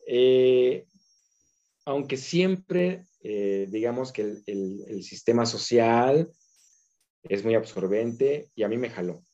[0.06, 0.86] Eh,
[1.84, 6.30] aunque siempre, eh, digamos que el, sistema social
[7.22, 9.24] es muy absorbente y a mí me jaló.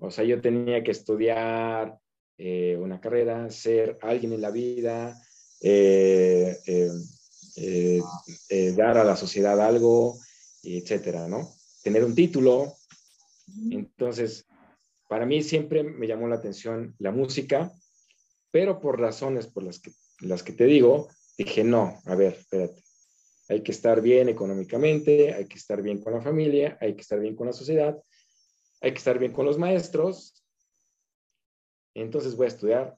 [0.00, 1.98] O sea, yo tenía que estudiar
[2.38, 5.20] eh, una carrera, ser alguien en la vida,
[8.76, 10.18] dar a la sociedad algo,
[10.62, 11.54] etcétera, ¿no?
[11.82, 12.74] Tener un título.
[13.70, 14.46] Entonces,
[15.08, 17.72] para mí siempre me llamó la atención la música
[18.54, 22.84] pero por razones por las que, las que te digo, dije, no, a ver, espérate,
[23.48, 27.18] hay que estar bien económicamente, hay que estar bien con la familia, hay que estar
[27.18, 28.00] bien con la sociedad,
[28.80, 30.40] hay que estar bien con los maestros.
[31.94, 32.96] Entonces voy a estudiar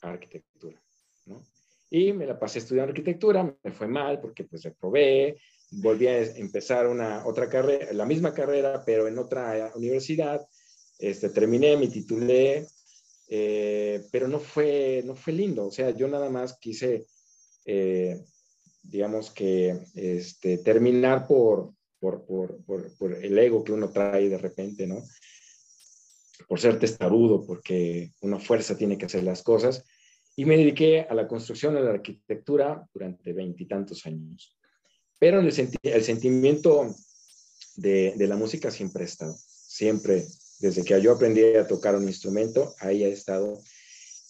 [0.00, 0.82] arquitectura,
[1.26, 1.46] ¿no?
[1.90, 5.38] Y me la pasé estudiando arquitectura, me fue mal porque pues reprobé,
[5.70, 10.46] volví a empezar una otra carrera, la misma carrera, pero en otra universidad.
[10.98, 12.66] Este, terminé, me titulé,
[13.28, 15.66] eh, pero no fue, no fue lindo.
[15.66, 17.06] O sea, yo nada más quise,
[17.64, 18.24] eh,
[18.82, 22.64] digamos que, este, terminar por, por, por,
[22.96, 25.02] por, el ego que uno trae de repente, ¿no?
[26.48, 29.84] Por ser testarudo, porque una fuerza tiene que hacer las cosas.
[30.36, 34.56] Y me dediqué a la construcción, a la arquitectura durante veintitantos años.
[35.18, 35.46] Pero el,
[35.82, 36.94] el sentimiento
[37.76, 40.26] de, de la música siempre ha estado, siempre
[40.58, 43.60] desde que yo aprendí a tocar un instrumento, ahí ha estado.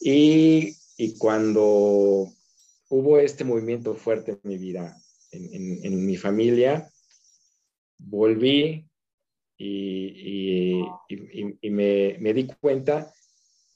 [0.01, 2.29] Y, y cuando
[2.89, 4.97] hubo este movimiento fuerte en mi vida,
[5.31, 6.91] en, en, mi familia,
[7.99, 8.89] volví
[9.59, 10.83] y,
[11.63, 13.13] me, me, di cuenta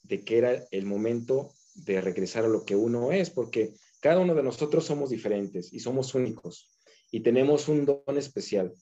[0.03, 4.35] de que era el momento de regresar a lo que uno es, porque cada uno
[4.35, 6.69] de nosotros somos diferentes y somos únicos
[7.11, 8.73] y tenemos un don especial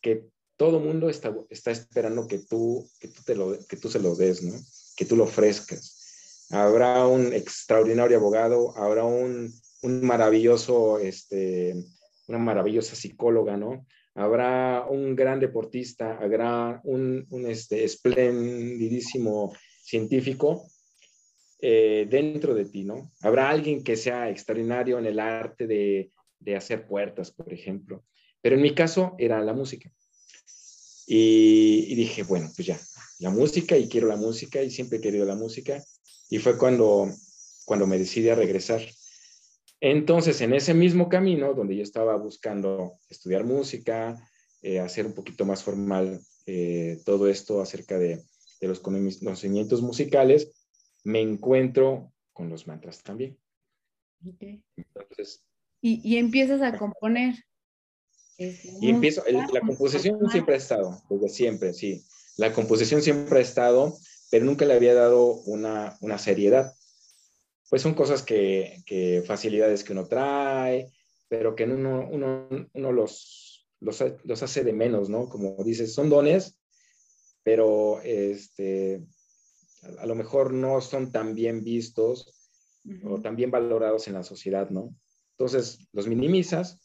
[0.00, 0.26] que
[0.56, 4.14] todo mundo está, está esperando que tú, que, tú te lo, que tú se lo
[4.14, 4.54] des, ¿no?
[4.96, 6.46] que tú lo ofrezcas.
[6.50, 9.52] Habrá un extraordinario abogado, habrá un,
[9.82, 11.74] un maravilloso, este,
[12.28, 13.86] una maravillosa psicóloga, ¿no?
[14.14, 19.52] Habrá un gran deportista, habrá un, un este, esplendidísimo
[19.82, 20.68] científico
[21.60, 23.10] eh, dentro de ti, ¿no?
[23.20, 28.04] Habrá alguien que sea extraordinario en el arte de, de hacer puertas, por ejemplo.
[28.40, 29.90] Pero en mi caso era la música.
[31.06, 32.80] Y, dije, bueno, pues ya,
[33.18, 35.82] la música y quiero la música y siempre he querido la música.
[36.30, 37.10] Y fue cuando,
[37.64, 38.82] cuando me decidí a regresar.
[39.80, 44.16] Entonces, en ese mismo camino, donde yo estaba buscando estudiar música,
[44.62, 48.22] eh, hacer un poquito más formal eh, todo esto acerca de,
[48.60, 50.52] de los conocimientos musicales,
[51.04, 53.38] me encuentro con los mantras también.
[54.76, 55.44] Entonces,
[55.80, 57.34] y, y, empiezas a componer.
[58.38, 62.02] Y empiezo, la composición siempre ha estado, desde siempre, sí.
[62.36, 63.96] La composición siempre ha estado,
[64.30, 66.74] pero nunca le había dado una, una seriedad.
[67.68, 70.90] Pues son cosas que, que, facilidades que uno trae,
[71.28, 75.28] pero que uno, uno, uno los, los, los, hace de menos, ¿no?
[75.28, 76.58] Como dices, son dones,
[77.42, 79.04] pero este,
[79.98, 82.32] a, lo mejor no son tan bien vistos
[83.04, 84.94] o tan bien valorados en la sociedad, ¿no?
[85.32, 86.80] Entonces los minimizas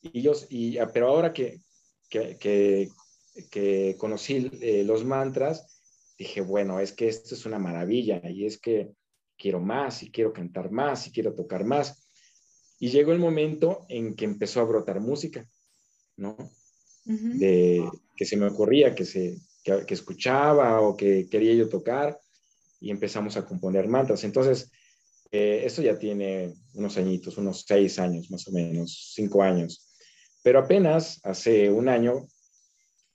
[0.00, 1.60] y yo, y, ah, pero ahora que,
[2.08, 2.90] que,
[3.50, 5.80] que, conocí eh, los mantras,
[6.18, 8.92] dije, bueno, es que esto es una maravilla y es que
[9.36, 12.06] quiero más y quiero cantar más y quiero tocar más.
[12.78, 15.48] Y llegó el momento en que empezó a brotar música,
[16.16, 16.36] ¿no?
[17.04, 22.20] De que se me ocurría, que, se, que, escuchaba o que quería yo tocar
[22.80, 24.22] y empezamos a componer mantras.
[24.24, 24.70] Entonces,
[25.32, 29.90] eh, esto ya tiene unos añitos, unos seis años más o menos, cinco años.
[30.42, 32.26] Pero apenas hace un año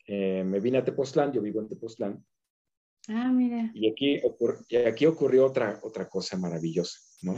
[0.08, 2.26] eh, me vine a Tepoztlán, yo vivo en Tepoztlán.
[3.08, 3.72] Ah, mira.
[3.74, 4.20] Y aquí,
[4.68, 7.36] y aquí ocurrió otra, otra cosa maravillosa, ¿no?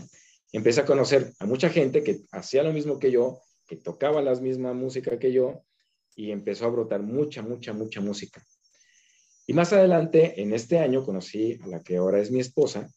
[0.54, 4.36] Empecé a conocer a mucha gente que hacía lo mismo que yo, que tocaba la
[4.36, 5.64] misma música que yo,
[6.16, 8.44] y empezó a brotar mucha, mucha, mucha música.
[9.48, 12.90] Y más adelante, en este año, conocí a la que ahora es mi esposa,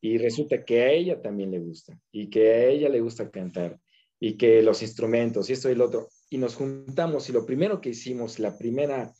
[0.00, 3.78] y resulta que a ella también le gusta, y que a ella le gusta cantar,
[4.18, 6.08] y que los instrumentos y esto y lo otro.
[6.30, 9.12] Y nos juntamos y lo primero que hicimos, la primera,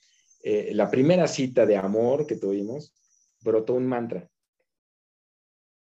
[0.42, 2.94] eh, la primera cita de amor que tuvimos,
[3.42, 4.30] brotó un mantra.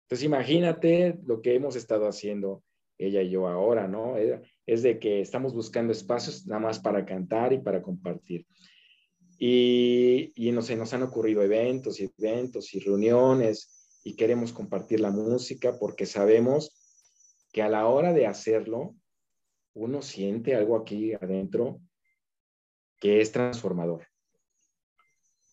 [0.02, 2.62] Entonces imagínate lo que hemos estado haciendo
[2.96, 4.16] ella y yo ahora, ¿no?
[4.66, 8.46] Es de que estamos buscando espacios nada más para cantar y para compartir.
[9.38, 15.10] Y, y nos, nos han ocurrido eventos y eventos y reuniones y queremos compartir la
[15.10, 16.76] música porque sabemos
[17.52, 18.94] que a la hora de hacerlo,
[19.74, 21.80] uno siente algo aquí adentro
[22.98, 24.06] que es transformador.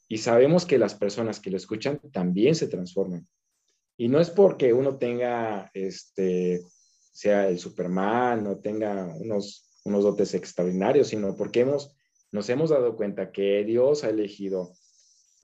[0.07, 3.27] Y sabemos que las personas que lo escuchan también se transforman.
[3.97, 6.61] Y no es porque uno tenga, este,
[7.11, 11.94] sea el Superman o tenga unos, unos dotes extraordinarios, sino porque hemos,
[12.35, 14.73] nos hemos dado cuenta que Dios ha elegido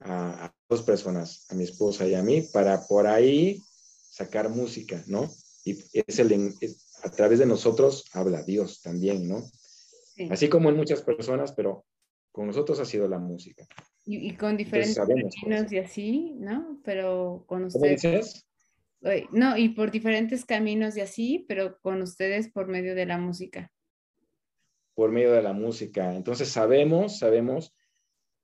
[0.00, 3.58] a, dos personas, a mi esposa y a mí, para por ahí
[4.10, 5.30] sacar música, ¿no?
[5.64, 6.54] Y es el,
[7.02, 9.42] a través de nosotros habla Dios también, ¿no?
[10.28, 11.86] Así como en muchas personas, pero
[12.30, 13.66] con nosotros ha sido la música.
[14.04, 16.78] Y, con diferentes caminos y así, ¿no?
[16.84, 18.46] Pero con ustedes.
[19.30, 23.71] No, y por diferentes caminos y así, pero con ustedes por medio de la música.
[24.94, 26.14] Por medio de la música.
[26.14, 27.74] Entonces sabemos, sabemos,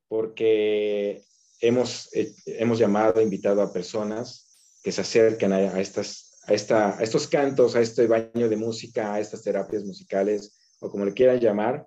[0.09, 1.23] porque
[1.61, 7.03] hemos, eh, hemos llamado, invitado a personas que se acercan a estas a, esta, a
[7.03, 11.39] estos cantos, a este baño de música, a estas terapias musicales, o como le quieran
[11.39, 11.87] llamar.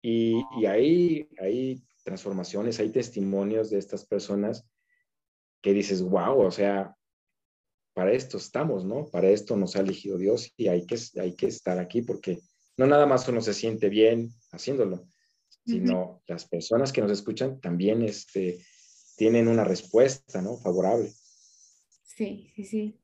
[0.00, 4.64] Y, hay, hay transformaciones, hay testimonios de estas personas
[5.60, 6.94] que dices, wow, o sea,
[7.92, 9.06] para esto estamos, ¿no?
[9.06, 12.40] Para esto nos ha elegido Dios y hay que, hay que estar aquí porque
[12.76, 15.06] no nada más uno se siente bien haciéndolo,
[15.64, 18.58] sino las personas que nos escuchan también este,
[19.16, 20.56] tienen una respuesta, ¿no?
[20.56, 21.12] Favorable.
[22.02, 23.00] Sí, sí, sí.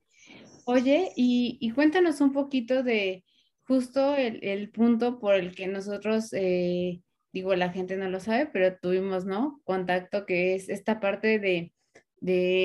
[0.65, 3.25] Oye, y, cuéntanos un poquito de
[3.67, 7.03] justo el, punto por el que nosotros, eh,
[7.33, 9.61] digo, la gente no lo sabe, pero tuvimos, ¿no?
[9.65, 11.73] Contacto, que es esta parte de,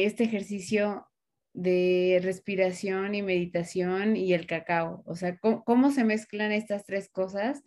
[0.06, 1.08] este ejercicio
[1.56, 5.04] de respiración y meditación y el cacao.
[5.06, 7.64] O sea, ¿cómo, se mezclan estas tres cosas?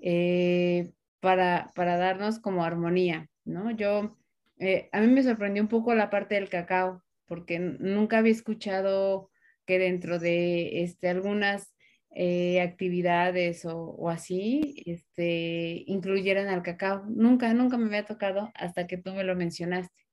[0.00, 3.70] Eh, para, para darnos como armonía, ¿no?
[3.70, 4.18] Yo,
[4.58, 9.30] eh, a mí me sorprendió un poco la parte del cacao, porque nunca había escuchado
[9.66, 11.74] que dentro de este, algunas
[12.14, 17.04] eh, actividades o, así, este, incluyeran al cacao.
[17.08, 20.03] Nunca, nunca me había tocado hasta que tú me lo mencionaste.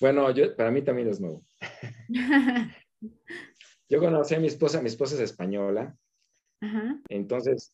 [0.00, 1.44] Bueno, yo, para mí también es nuevo.
[3.88, 5.96] yo conocí a mi esposa, mi esposa es española,
[7.08, 7.72] entonces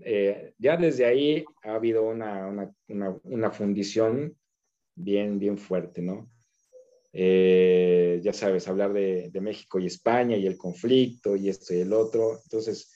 [0.00, 2.46] eh, ya desde ahí ha habido una,
[2.88, 4.36] una, una, fundición
[4.94, 6.30] bien, bien fuerte, ¿no?
[7.12, 11.92] Eh, ya sabes, hablar de, México y España y el conflicto y esto y el
[11.92, 12.40] otro.
[12.42, 12.90] Entonces,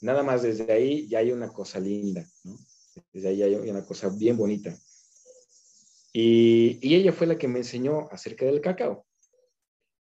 [0.00, 2.56] nada más desde ahí ya hay una cosa linda, ¿no?
[3.12, 4.74] Desde ahí hay una cosa bien bonita.
[6.12, 9.06] Y, y ella fue la que me enseñó acerca del cacao.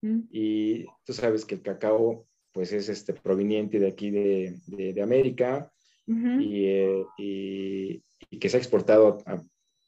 [0.03, 0.21] Mm.
[0.31, 5.73] Y tú sabes que el cacao, pues es este, proveniente de aquí de, de, América
[6.09, 9.43] eh, y, y, que se ha exportado a,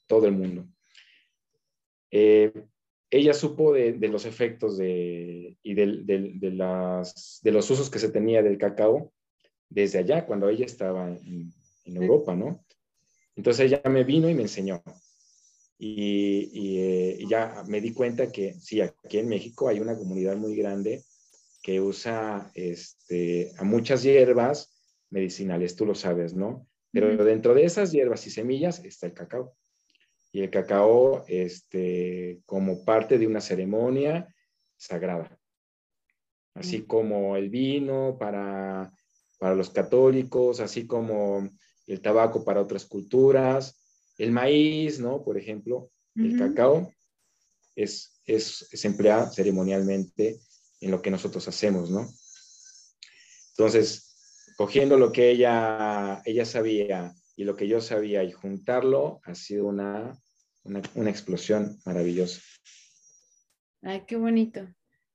[0.06, 0.66] todo el mundo.
[2.10, 2.52] Eh,
[3.10, 8.42] ella supo de, los efectos de, y de, las, de los usos que se tenía
[8.42, 9.12] del cacao
[9.68, 11.52] desde allá, cuando ella estaba en,
[11.86, 12.64] Europa, ¿no?
[13.36, 14.82] Entonces ella me vino y me enseñó.
[15.78, 20.56] Eh, y, ya me di cuenta que sí, aquí en México hay una comunidad muy
[20.56, 21.02] grande
[21.62, 24.72] que usa este, a muchas hierbas
[25.10, 26.66] medicinales, tú lo sabes, ¿no?
[26.92, 29.56] Pero dentro de esas hierbas y semillas está el cacao
[30.34, 34.34] y el cacao este, como parte de una ceremonia
[34.76, 35.38] sagrada.
[36.54, 36.86] Así mm.
[36.86, 38.92] como el vino para,
[39.38, 41.48] para los católicos, así como
[41.86, 43.83] el tabaco para otras culturas,
[44.18, 45.22] el maíz, ¿no?
[45.24, 46.92] Por ejemplo, el cacao
[47.74, 50.40] es, es, es empleado ceremonialmente
[50.80, 52.08] en lo que nosotros hacemos, ¿no?
[53.50, 54.14] Entonces,
[54.56, 59.66] cogiendo lo que ella, ella sabía y lo que yo sabía y juntarlo ha sido
[59.66, 60.18] una
[60.64, 62.40] una, explosión maravillosa.
[63.82, 64.66] Ay, qué bonito.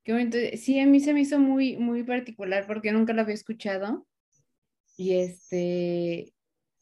[0.04, 0.38] Qué bonito.
[0.56, 4.06] Sí, a mí se me hizo muy, muy particular porque nunca lo había escuchado.
[4.96, 6.32] Y este,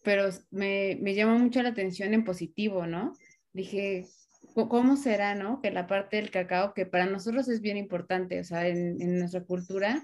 [0.03, 3.13] pero me, me llamó mucho la atención en positivo, ¿no?
[3.53, 4.07] Dije,
[4.55, 5.61] ¿cómo será, no?
[5.61, 9.19] Que la parte del cacao, que para nosotros es bien importante, o sea, en, en
[9.19, 10.03] nuestra cultura,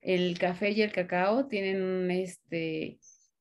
[0.00, 2.98] el café y el cacao tienen este,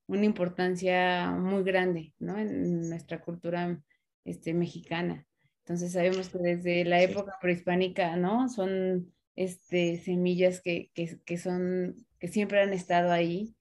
[0.07, 2.37] una importancia muy grande, ¿no?
[2.37, 3.81] En nuestra cultura
[4.23, 5.25] este, mexicana.
[5.59, 8.49] Entonces sabemos que desde la época prehispánica, ¿no?
[8.49, 13.55] Son este, semillas que, que, son, que siempre han estado ahí.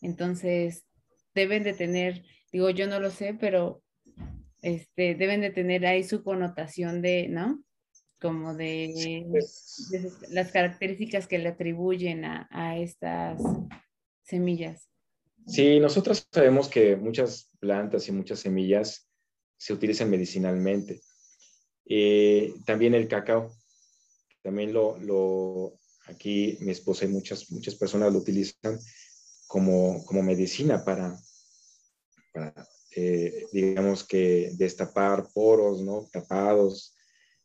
[0.00, 0.84] Entonces
[1.34, 3.82] deben de tener, digo, yo no lo sé, pero
[4.62, 7.62] este, deben de tener ahí su connotación de, ¿no?
[8.20, 9.24] Como de,
[10.30, 13.40] las características que le atribuyen a, a estas
[14.22, 14.88] semillas.
[15.46, 19.08] Sí, nosotros sabemos que muchas plantas y muchas semillas
[19.56, 21.00] se utilizan medicinalmente.
[21.86, 23.50] Eh, también el cacao,
[24.42, 28.78] también lo, lo, aquí mi esposa y muchas, muchas personas lo utilizan
[29.48, 31.18] como, como medicina para,
[32.32, 32.54] para
[32.94, 36.08] eh, digamos que destapar poros, ¿no?
[36.12, 36.94] Tapados,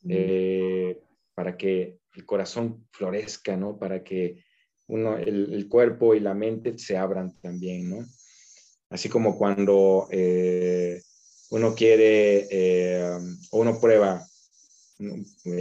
[0.08, 1.02] eh,
[1.34, 3.80] para que el corazón florezca, ¿no?
[3.80, 4.44] Para que
[4.88, 8.06] uno, el, el, cuerpo y la mente se abran también, ¿no?
[8.90, 10.08] Así como cuando
[11.54, 13.18] uno quiere, eh,
[13.52, 14.26] uno prueba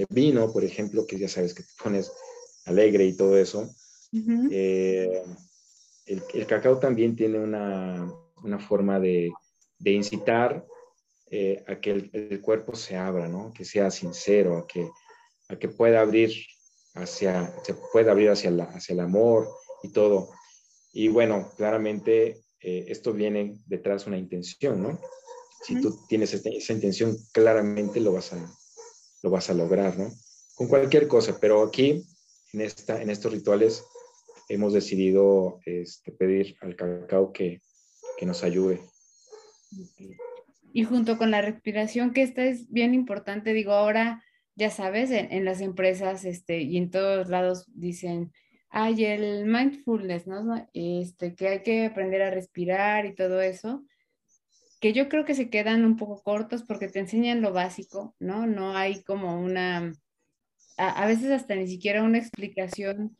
[0.08, 2.10] vino, por ejemplo, que ya sabes que te pones
[2.64, 3.74] alegre y todo eso.
[4.50, 5.22] Eh,
[6.06, 9.32] el, cacao también tiene una, una forma de,
[9.78, 10.66] de incitar
[11.30, 13.52] eh, a que el, cuerpo se abra, ¿no?
[13.52, 14.88] Que sea sincero, a que,
[15.48, 16.32] a que pueda abrir
[16.94, 19.48] hacia, se pueda abrir hacia, la, hacia el amor
[19.82, 20.30] y todo.
[20.92, 25.00] Y bueno, claramente esto viene detrás de una intención, ¿no?
[25.62, 28.56] si tú tienes esa intención, claramente lo vas, a,
[29.22, 30.12] lo vas a lograr, ¿no?
[30.54, 32.04] Con cualquier cosa, pero aquí,
[32.52, 33.84] en, esta, en estos rituales,
[34.54, 37.60] hemos decidido este, pedir al cacao que,
[38.18, 38.80] que nos ayude.
[40.72, 44.22] Y junto con la respiración, que esta es bien importante, digo, ahora,
[44.54, 48.32] ya sabes, en, las empresas este, y en todos lados dicen,
[48.70, 50.66] hay el mindfulness, ¿no?
[50.72, 53.84] Este, que hay que aprender a respirar y todo eso
[54.82, 58.48] que yo creo que se quedan un poco cortos porque te enseñan lo básico, ¿no?
[58.48, 59.92] No hay como una,
[60.76, 63.16] a, veces hasta ni siquiera una explicación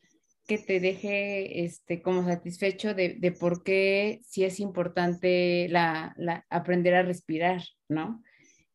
[0.47, 6.45] que te deje este, como satisfecho de, de por qué sí es importante la, la,
[6.51, 8.23] aprender a respirar, ¿no?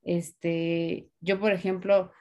[0.03, 2.11] Este, yo, por ejemplo,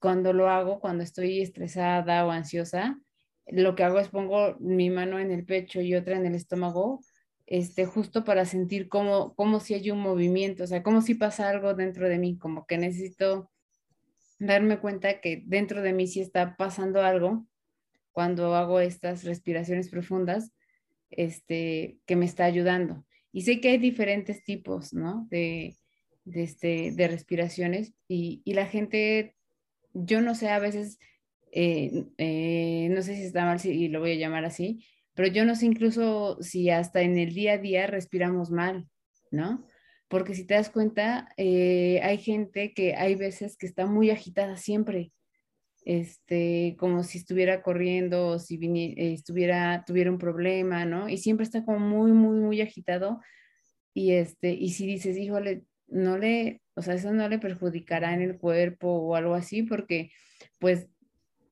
[0.00, 2.98] cuando lo hago, cuando estoy estresada o ansiosa,
[3.46, 7.00] lo que hago es pongo mi mano en el pecho y otra en el estómago
[7.46, 11.48] este, justo para sentir cómo, cómo si hay un movimiento, o sea, como si pasa
[11.48, 13.50] algo dentro de mí, como que necesito
[14.38, 17.46] darme cuenta que dentro de mí sí está pasando algo
[18.12, 20.52] cuando hago estas respiraciones profundas,
[21.10, 23.04] este, que me está ayudando.
[23.32, 25.26] Y sé que hay diferentes tipos, ¿no?
[25.30, 25.76] De,
[26.24, 29.34] de, este, de respiraciones y, y, la gente,
[29.92, 30.98] yo no sé, a veces,
[31.52, 34.84] eh, eh, no sé si está mal si lo voy a llamar así,
[35.14, 38.88] pero yo no sé incluso si hasta en el día a día respiramos mal,
[39.30, 39.66] ¿no?
[40.08, 44.56] Porque si te das cuenta, eh, hay gente que hay veces que está muy agitada
[44.56, 45.12] siempre,
[45.84, 48.58] este, como si estuviera corriendo o si
[48.96, 51.08] estuviera, tuviera un problema, ¿no?
[51.08, 53.20] Y siempre está como muy, muy, muy agitado.
[53.94, 58.22] Y, este, y si dices, híjole, no le, o sea, eso no le perjudicará en
[58.22, 60.10] el cuerpo o algo así, porque
[60.58, 60.88] pues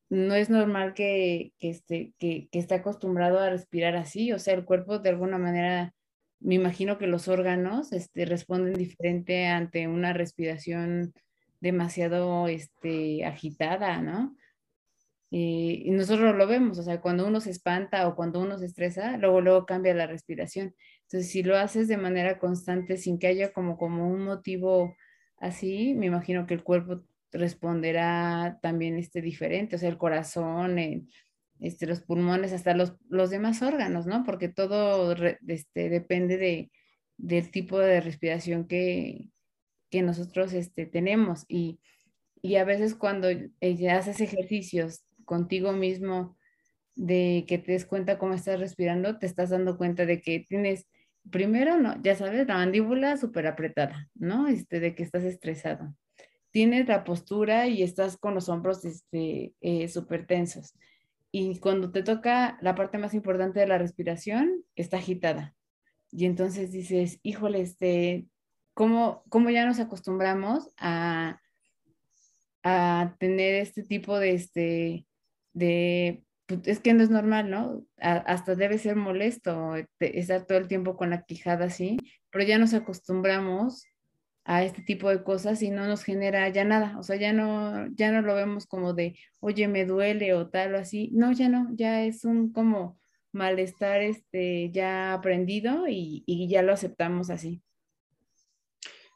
[0.08, 4.54] no es normal que, que, esté, que, que esté acostumbrado a respirar así, o sea,
[4.54, 5.94] el cuerpo de alguna manera,
[6.40, 11.12] me imagino que los órganos este, responden diferente ante una respiración
[11.60, 14.36] demasiado este, agitada, ¿no?
[15.30, 19.16] Y, nosotros lo vemos, o sea, cuando uno se espanta o cuando uno se estresa,
[19.16, 20.74] luego, luego cambia la respiración.
[21.02, 24.96] Entonces, si lo haces de manera constante sin que haya como, como un motivo
[25.38, 27.02] así, me imagino que el cuerpo
[27.32, 30.78] responderá también este, diferente, o sea, el corazón,
[31.60, 34.24] este, los pulmones, hasta los, los demás órganos, ¿no?
[34.24, 35.14] Porque todo
[35.46, 36.72] este, depende de,
[37.18, 39.28] del tipo de respiración que,
[39.90, 41.44] que nosotros este, tenemos.
[41.48, 41.80] Y,
[42.42, 46.36] y a veces cuando haces ejercicios contigo mismo,
[46.96, 50.86] de que te des cuenta cómo estás respirando, te estás dando cuenta de que tienes,
[51.30, 54.48] primero, no, ya sabes, la mandíbula súper apretada, ¿no?
[54.48, 55.94] Este, de que estás estresado
[56.50, 60.74] tienes la postura y estás con los hombros este, eh, súper tensos.
[61.32, 65.54] Y cuando te toca la parte más importante de la respiración, está agitada.
[66.10, 68.26] Y entonces dices, híjole, este,
[68.74, 71.40] ¿cómo, cómo ya nos acostumbramos a,
[72.62, 75.06] a tener este tipo de, este,
[75.52, 77.84] de, pues, es que no es normal, ¿no?
[77.98, 81.98] hasta debe ser molesto estar todo el tiempo con la quijada así,
[82.30, 83.84] pero ya nos acostumbramos
[84.44, 87.86] a este tipo de cosas y no nos genera ya nada, o sea, ya no,
[87.94, 91.48] ya no lo vemos como de, oye, me duele o tal o así, no, ya
[91.48, 92.98] no, ya es un como
[93.32, 97.62] malestar este, ya aprendido y, y ya lo aceptamos así.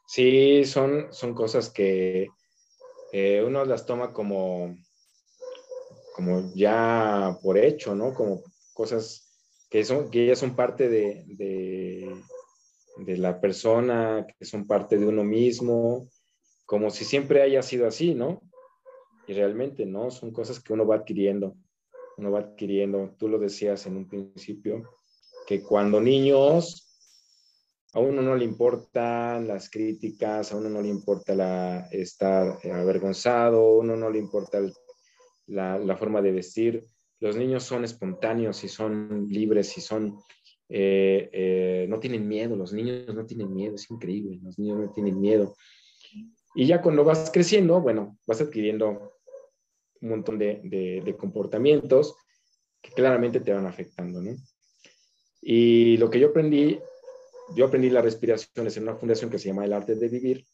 [0.05, 2.27] Sí, son, son cosas que
[3.11, 4.75] eh, uno las toma como,
[6.15, 8.13] como ya por hecho, ¿no?
[8.13, 8.43] Como
[8.73, 9.31] cosas
[9.69, 12.11] que, son, que ya son parte de, de
[12.97, 16.07] de la persona, que son parte de uno mismo,
[16.65, 18.41] como si siempre haya sido así, ¿no?
[19.27, 21.55] Y realmente no, son cosas que uno va adquiriendo,
[22.17, 23.15] uno va adquiriendo.
[23.17, 24.89] Tú lo decías en un principio,
[25.47, 26.84] que cuando niños,
[27.95, 33.59] a uno no le importan las críticas, a uno no le importa la, estar avergonzado,
[33.61, 34.59] a uno no le importa
[35.47, 36.85] la, forma de vestir.
[37.21, 40.19] Los niños son espontáneos y son libres y son
[40.67, 44.91] eh, eh, no tienen miedo, los niños no tienen miedo, es increíble, los niños no
[44.91, 45.55] tienen miedo.
[46.53, 49.13] Y ya cuando vas creciendo, bueno, vas adquiriendo
[50.01, 50.59] un montón de,
[51.01, 52.13] de, comportamientos
[52.81, 54.35] que claramente te van afectando, ¿no?
[55.41, 56.77] Y lo que yo aprendí,
[57.55, 60.45] yo aprendí las respiraciones en una fundación que se llama El Arte de Vivir,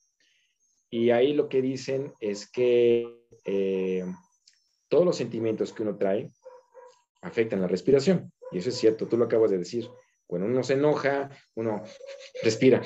[0.92, 3.08] y ahí lo que dicen es que
[3.46, 4.04] eh,
[4.90, 6.30] todos los sentimientos que uno trae
[7.22, 8.32] afectan la respiración.
[8.52, 9.90] Y eso es cierto, tú lo acabas de decir.
[10.28, 11.82] Cuando uno se enoja, uno
[12.44, 12.82] respira.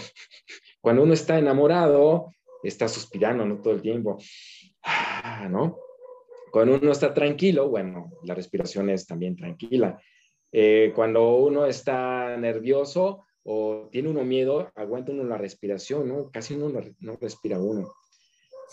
[0.82, 2.32] Cuando uno está enamorado,
[2.62, 3.60] está suspirando ¿no?
[3.60, 4.20] todo el tiempo.
[4.84, 5.80] Ah, ¿No?
[6.52, 10.00] Cuando uno está tranquilo, bueno, la respiración es también tranquila.
[10.52, 16.32] Eh, cuando uno está nervioso o tiene uno miedo, aguanta uno la respiración, ¿no?
[16.32, 17.94] Casi uno no respira uno.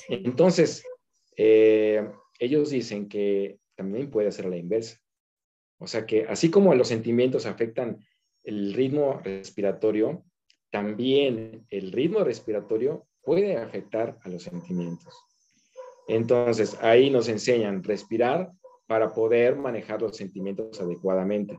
[0.09, 0.83] Entonces,
[1.37, 4.99] eh, ellos dicen que también puede ser la inversa.
[5.79, 8.05] O sea que así como los sentimientos afectan
[8.45, 10.25] el ritmo respiratorio,
[10.71, 15.15] también el ritmo respiratorio puede afectar a los sentimientos.
[16.09, 18.51] Entonces, ahí nos enseñan respirar
[18.87, 21.59] para poder manejar los sentimientos adecuadamente.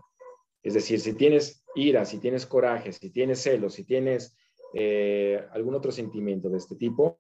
[0.64, 4.36] Es decir, si tienes ira, si tienes coraje, si tienes celos, si tienes
[4.74, 7.16] eh, algún otro sentimiento de este tipo,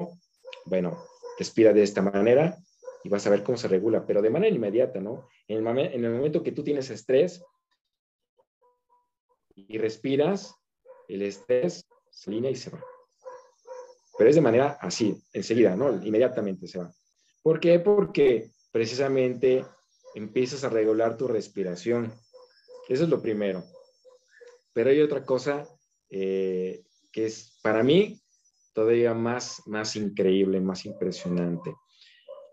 [0.65, 0.97] bueno,
[1.37, 2.57] respira de esta manera
[3.03, 5.27] y vas a ver cómo se regula, pero de manera inmediata, ¿no?
[5.47, 7.43] En el, en el momento que tú tienes estrés
[9.55, 10.55] y respiras,
[11.07, 12.83] el estrés se alinea y se va.
[14.17, 15.91] Pero es de manera así, enseguida, ¿no?
[16.03, 16.91] Inmediatamente se va.
[17.41, 17.79] ¿Por qué?
[17.79, 19.65] Porque precisamente
[20.15, 22.13] empiezas a regular tu respiración.
[22.87, 23.63] Eso es lo primero.
[24.73, 25.67] Pero hay otra cosa
[26.09, 28.19] eh, que es para mí
[28.73, 31.73] todavía más, más increíble, más impresionante.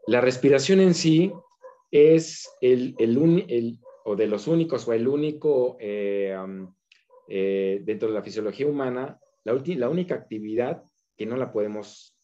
[0.07, 1.33] La respiración en sí
[1.91, 6.37] es el, el, o de los únicos, o el único eh,
[7.29, 10.83] eh, dentro de la fisiología humana, la, la, única actividad
[11.17, 12.17] que no la podemos,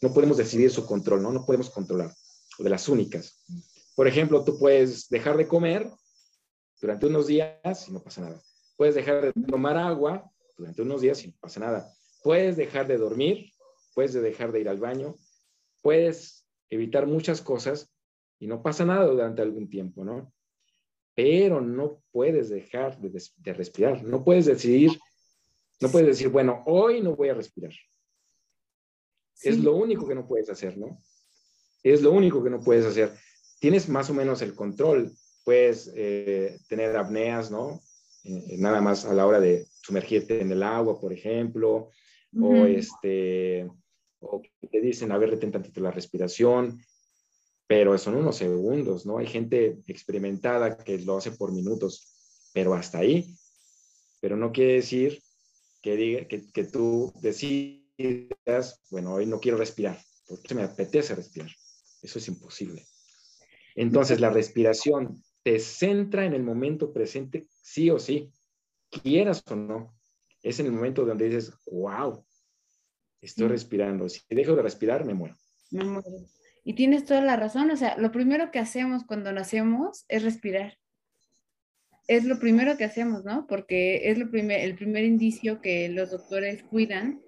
[0.00, 1.32] no podemos decidir su control, ¿no?
[1.32, 2.12] No podemos controlar,
[2.58, 3.42] o de las únicas.
[3.94, 5.90] Por ejemplo, tú puedes dejar de comer
[6.80, 8.42] durante unos días y no pasa nada.
[8.76, 11.92] Puedes dejar de tomar agua durante unos días y no pasa nada.
[12.22, 13.52] Puedes dejar de dormir,
[13.94, 15.16] puedes dejar de ir al baño,
[15.80, 17.92] puedes evitar muchas cosas
[18.38, 20.32] y no pasa nada durante algún tiempo, ¿no?
[21.14, 24.98] Pero no puedes dejar de, respirar, no puedes decidir,
[25.80, 27.72] no puedes decir, bueno, hoy no voy a respirar.
[29.42, 30.98] Es lo único que no puedes hacer, ¿no?
[31.82, 33.12] Es lo único que no puedes hacer
[33.62, 35.12] tienes más o menos el control.
[35.44, 37.80] Puedes eh, tener apneas, ¿no?
[38.24, 41.90] Eh, nada más a la hora de sumergirte en el agua, por ejemplo,
[42.40, 43.68] o este,
[44.20, 46.80] o te dicen, a ver, retén tantito la respiración,
[47.66, 49.18] pero son unos segundos, ¿no?
[49.18, 53.34] Hay gente experimentada que lo hace por minutos, pero hasta ahí.
[54.20, 55.20] Pero no quiere decir
[55.82, 61.50] que, diga, que, que tú decidas, bueno, hoy no quiero respirar, porque me apetece respirar.
[62.02, 62.86] Eso es imposible.
[63.74, 68.30] Entonces, la respiración te centra en el momento presente, sí o sí,
[68.90, 69.94] quieras o no.
[70.42, 72.24] Es en el momento donde dices, wow,
[73.20, 74.08] estoy respirando.
[74.08, 75.36] Si dejo de respirar, me muero.
[75.70, 76.08] Me muero.
[76.64, 77.70] Y tienes toda la razón.
[77.70, 80.78] O sea, lo primero que hacemos cuando nacemos es respirar.
[82.08, 83.46] Es lo primero que hacemos, ¿no?
[83.46, 87.20] Porque es lo primer, el primer indicio que los doctores cuidan,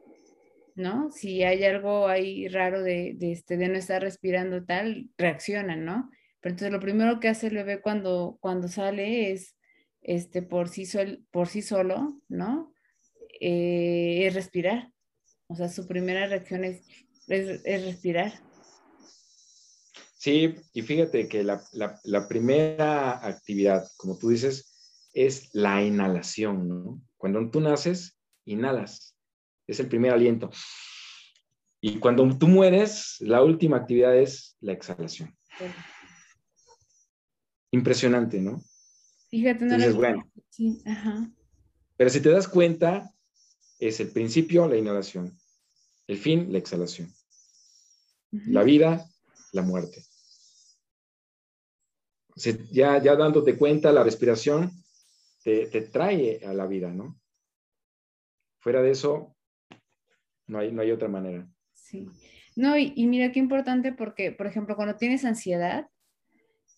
[0.75, 1.11] ¿no?
[1.13, 6.11] Si hay algo ahí raro de, de, este, de no estar respirando tal, reaccionan, ¿no?
[6.45, 9.57] Pero entonces lo primero que hace el bebé cuando, cuando sale es,
[10.03, 12.71] este, por sí, sol, por sí solo, ¿no?
[13.41, 14.93] Eh, es respirar.
[15.47, 16.83] O sea, su primera reacción es,
[17.29, 18.35] es, respirar.
[20.19, 26.69] Sí, y fíjate que la, la, la, primera actividad, como tú dices, es la inhalación,
[26.69, 27.03] ¿no?
[27.17, 29.17] Cuando tú naces, inhalas.
[29.67, 30.51] Es el primer aliento.
[31.81, 35.35] Y cuando tú mueres, la última actividad es la exhalación.
[37.75, 38.63] Impresionante, ¿no?
[39.31, 40.31] Fíjate, no Entonces, bueno.
[40.49, 41.29] Sí, ajá.
[41.97, 43.13] Pero si te das cuenta,
[43.81, 45.37] es el principio la inhalación,
[46.07, 47.13] el fin la exhalación,
[48.31, 49.05] la vida,
[49.51, 50.05] la muerte.
[52.71, 54.71] ya, ya dándote cuenta, la respiración
[55.43, 57.21] te, te, trae a la vida, ¿no?
[58.61, 59.35] Fuera de eso,
[60.47, 61.45] no hay, no hay otra manera.
[61.73, 62.09] Sí.
[62.55, 65.89] No, y, y mira qué importante porque, por ejemplo, cuando tienes ansiedad,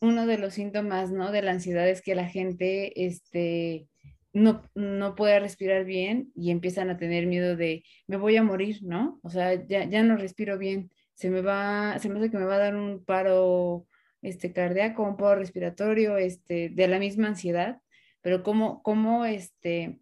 [0.01, 1.33] uno de los síntomas, ¿no?
[1.33, 3.89] De la ansiedad es que la gente, este,
[4.33, 8.81] no, no puede respirar bien y empiezan a tener miedo de, me voy a morir,
[8.83, 9.19] ¿no?
[9.23, 12.45] O sea, ya, ya no respiro bien, se me va, se me hace que me
[12.45, 13.87] va a dar un paro,
[14.23, 17.81] este, cardíaco, un paro respiratorio, este, de la misma ansiedad,
[18.21, 20.01] pero como, como, este,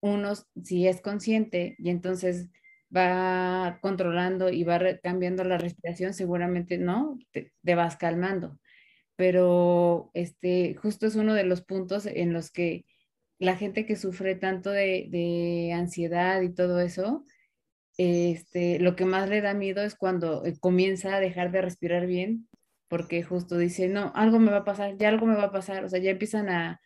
[0.00, 0.32] uno,
[0.62, 2.48] si es consciente y entonces
[2.94, 7.18] va controlando y va cambiando la respiración, seguramente, ¿no?
[7.32, 8.58] Te, vas calmando.
[9.16, 12.84] Pero este, justo es uno de los puntos en los que
[13.38, 17.24] la gente que sufre tanto de, ansiedad y todo eso,
[17.98, 22.06] este, lo que más le da miedo es cuando eh, comienza a dejar de respirar
[22.06, 22.48] bien,
[22.88, 25.84] porque justo dice, no, algo me va a pasar, ya algo me va a pasar,
[25.84, 26.80] o sea, ya empiezan a,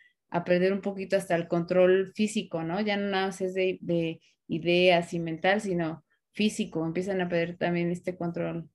[0.44, 2.80] perder un poquito hasta el control físico, ¿no?
[2.80, 4.20] Ya no nada más es de, de
[4.51, 8.68] ideas y mental, sino físico, empiezan a perder también este control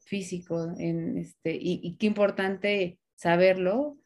[0.00, 3.98] físico en este, y, qué importante saberlo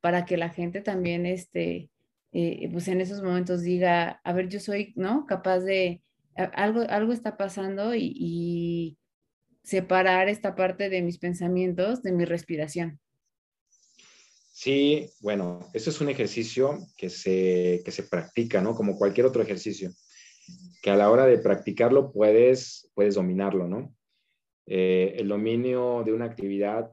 [0.00, 1.90] para que la gente también este,
[2.32, 5.26] eh, pues en esos momentos diga, a ver, yo soy, ¿no?
[5.26, 6.02] Capaz de,
[6.34, 8.98] algo, algo está pasando y,
[9.64, 12.98] separar esta parte de mis pensamientos de mi respiración.
[14.52, 18.74] Sí, bueno, eso es un ejercicio que se, que se practica, ¿no?
[18.74, 19.92] Como cualquier otro ejercicio
[20.82, 23.94] que a la hora de practicarlo puedes, puedes dominarlo, ¿no?
[24.66, 26.92] Eh, el dominio de una actividad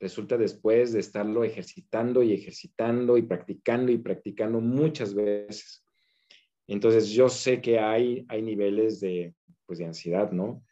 [0.00, 5.84] resulta después de estarlo ejercitando y ejercitando y practicando y practicando muchas veces.
[6.66, 9.34] Entonces yo sé que hay, hay niveles de,
[9.66, 10.64] pues, de ansiedad, ¿no?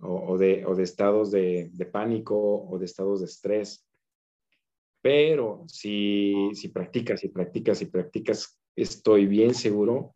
[0.00, 3.84] O, de, o de, estados de, de, pánico o de estados de estrés.
[5.02, 10.14] Pero si, si practicas y practicas y practicas, estoy bien seguro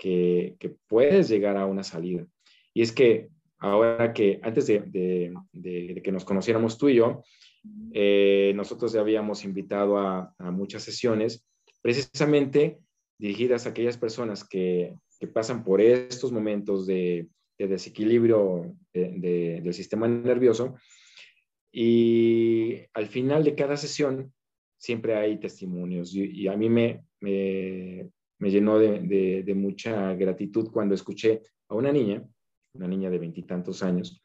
[0.00, 0.56] que,
[0.88, 2.26] puedes llegar a una salida.
[2.74, 3.28] Y es que
[3.58, 5.32] ahora que antes de,
[6.02, 7.22] que nos conociéramos tú y yo,
[7.92, 11.46] eh, nosotros ya habíamos invitado a, muchas sesiones
[11.82, 12.78] precisamente
[13.18, 14.94] dirigidas a aquellas personas que,
[15.34, 17.28] pasan por estos momentos de,
[17.58, 20.76] desequilibrio del sistema nervioso.
[21.70, 24.32] Y al final de cada sesión
[24.78, 27.04] siempre hay testimonios y, a mí me,
[28.48, 32.26] llenó de, mucha gratitud cuando escuché a una niña,
[32.72, 34.22] una niña de veintitantos años,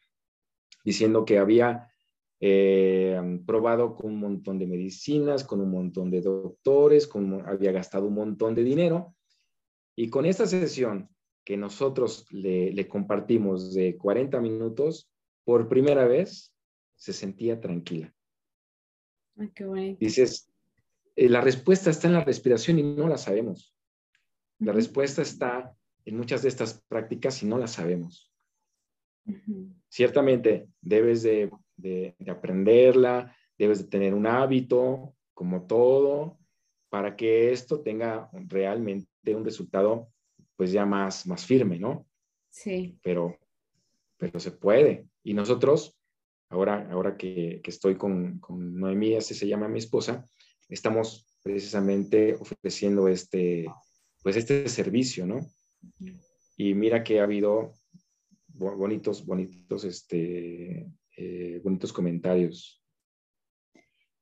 [0.83, 1.91] diciendo que había
[2.39, 8.07] eh, probado con un montón de medicinas, con un montón de doctores, con, había gastado
[8.07, 9.15] un montón de dinero
[9.95, 11.09] y con esta sesión
[11.43, 15.11] que nosotros le, compartimos de 40 minutos,
[15.43, 16.53] por primera vez
[16.95, 18.13] se sentía tranquila.
[19.37, 19.97] Ay, qué.
[19.99, 20.49] Dices,
[21.15, 23.74] eh, la respuesta está en la respiración y no la sabemos.
[24.59, 25.75] La respuesta está
[26.05, 28.31] en muchas de estas prácticas y no la sabemos.
[29.89, 36.37] Ciertamente debes de, de, aprenderla, debes de tener un hábito, como todo,
[36.89, 40.09] para que esto tenga realmente un resultado
[40.55, 42.07] pues ya más, más firme, ¿no?
[42.49, 42.97] Sí.
[43.01, 43.37] Pero,
[44.17, 45.07] pero se puede.
[45.23, 45.99] Y nosotros,
[46.49, 50.23] ahora, ahora que, que estoy con, con Noemí, así se llama mi esposa,
[50.69, 53.65] estamos precisamente ofreciendo este,
[54.25, 55.45] pues este servicio, ¿no?
[56.57, 57.75] Y mira que ha habido
[58.47, 62.83] bonitos, bonitos, este, eh, bonitos comentarios.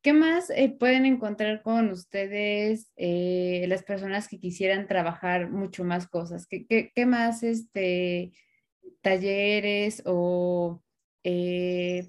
[0.02, 6.06] ¿Qué más eh, pueden encontrar con ustedes eh, las personas que quisieran trabajar mucho más
[6.06, 6.48] cosas?
[6.48, 8.34] ¿Qué, qué, más este,
[9.00, 10.84] talleres o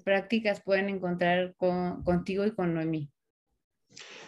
[0.03, 3.09] prácticas pueden encontrar con, contigo y con Noemí?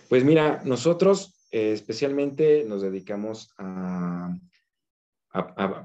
[0.07, 4.36] Pues mira, nosotros especialmente nos dedicamos a,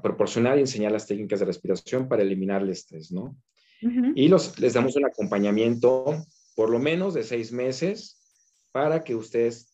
[0.01, 3.37] proporcionar y enseñar las técnicas de respiración para eliminar el estrés, ¿no?
[4.15, 8.19] Y los, les damos un acompañamiento por lo menos de seis meses
[8.71, 9.69] para que ustedes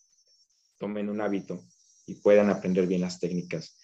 [0.80, 1.64] tomen un hábito
[2.08, 3.78] y puedan aprender bien las técnicas.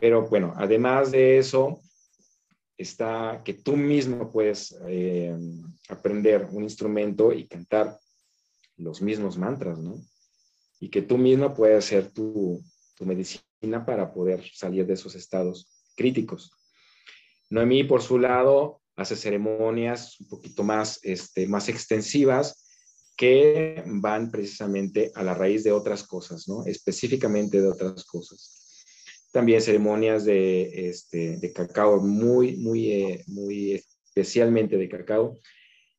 [0.00, 1.82] Pero bueno, además de eso,
[2.76, 5.36] está que tú mismo puedes eh,
[5.88, 7.98] aprender un instrumento y cantar
[8.76, 10.00] los mismos mantras, ¿no?
[10.80, 12.62] Y que tú mismo puedes hacer tu,
[12.96, 16.52] tu medicina para poder salir de esos estados críticos.
[17.50, 22.64] Noemí, por su lado, hace ceremonias un poquito más, este, más extensivas
[23.16, 26.64] que van precisamente a la raíz de otras cosas, ¿no?
[26.66, 28.84] Específicamente de otras cosas.
[29.32, 35.38] También ceremonias de, este, de cacao, muy, muy, eh, muy especialmente de cacao.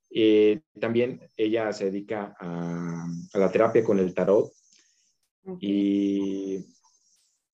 [0.09, 4.51] Eh, también ella se dedica a, a, la terapia con el tarot.
[5.59, 6.65] Y,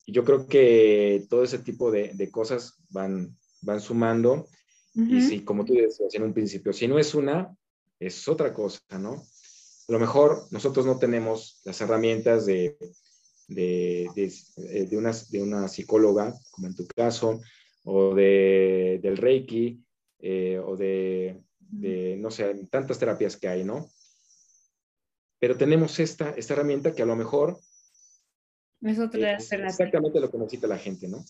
[0.06, 4.48] yo creo que todo ese tipo de, de cosas van, van sumando
[4.96, 7.56] y si, como tú decías en un principio, si no es una,
[8.00, 9.14] es otra cosa, ¿no?
[9.88, 12.78] A lo mejor nosotros no tenemos las herramientas de,
[13.48, 17.41] de, de, de, una, de una psicóloga, como en tu caso,
[17.84, 19.84] o de, del Reiki,
[20.20, 23.89] eh, o de, de, no sé, tantas terapias que hay, ¿no?
[25.39, 27.60] Pero tenemos esta, esta herramienta que a lo mejor
[28.90, 31.24] es, otra es exactamente lo que necesita la gente, ¿no?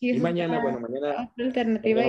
[0.00, 1.32] Y, mañana, bueno, mañana.
[1.36, 2.02] Alternativa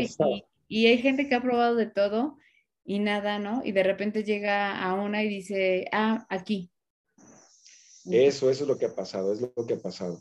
[0.67, 2.37] y, hay gente que ha probado de todo
[2.85, 3.61] y nada, ¿no?
[3.65, 6.71] Y de repente llega a una y dice, ah, aquí.
[8.05, 10.19] Eso, eso es lo que ha pasado, es lo que ha pasado.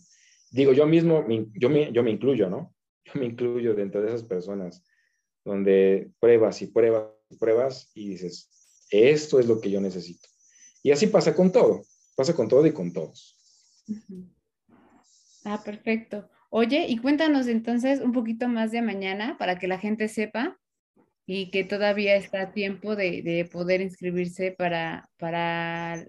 [0.51, 2.75] Digo, yo mismo, yo me, yo me incluyo, ¿no?
[3.05, 4.85] Yo me incluyo dentro de esas personas
[5.45, 8.51] donde pruebas y pruebas y pruebas y dices,
[8.91, 10.29] esto es lo que yo necesito.
[10.83, 11.83] Y así pasa con todo,
[12.21, 13.39] pasa con todo y con todos.
[15.43, 16.29] Ah, perfecto.
[16.51, 20.61] Oye, y cuéntanos entonces un poquito más de mañana para que la gente sepa
[21.25, 26.05] y que todavía está a tiempo de, poder inscribirse para, para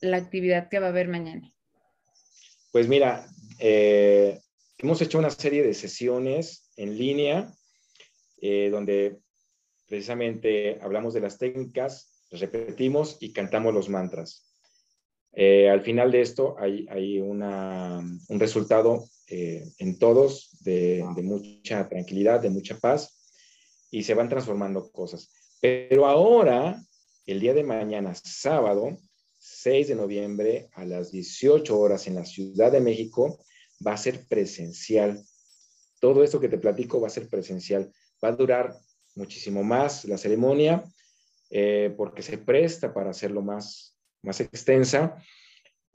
[0.00, 1.52] la actividad que va a haber mañana.
[2.72, 3.26] Pues mira,
[3.58, 4.40] eh,
[4.78, 7.52] hemos hecho una serie de sesiones en línea
[8.40, 9.18] eh, donde
[9.86, 14.43] precisamente hablamos de las técnicas, repetimos y cantamos los mantras.
[15.36, 21.88] Eh, al final de esto hay, hay una, un resultado eh, en todos de, mucha
[21.88, 23.18] tranquilidad, de mucha paz,
[23.90, 25.30] y se van transformando cosas.
[25.60, 26.82] Pero ahora,
[27.24, 28.98] el día de mañana, sábado,
[29.38, 33.38] 6 de noviembre, a las 18 horas en la Ciudad de México,
[33.84, 35.24] va a ser presencial.
[36.00, 37.90] Todo esto que te platico va a ser presencial.
[38.22, 38.78] Va a durar
[39.14, 40.84] muchísimo más la ceremonia,
[41.48, 43.93] eh, porque se presta para hacerlo más,
[44.24, 45.16] más extensa.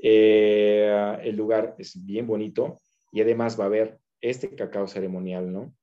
[0.02, 2.80] Eh, el lugar es bien bonito
[3.12, 5.74] y además va a haber este cacao ceremonial, ¿no?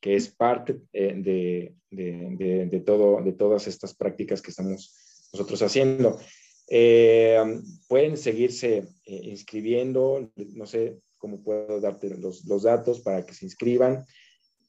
[0.00, 4.94] Que es parte eh, de, de, todo, de todas estas prácticas que estamos
[5.32, 6.18] nosotros haciendo.
[6.68, 7.38] Eh,
[7.88, 14.04] pueden seguirse inscribiendo, no sé cómo puedo darte los, los, datos para que se inscriban.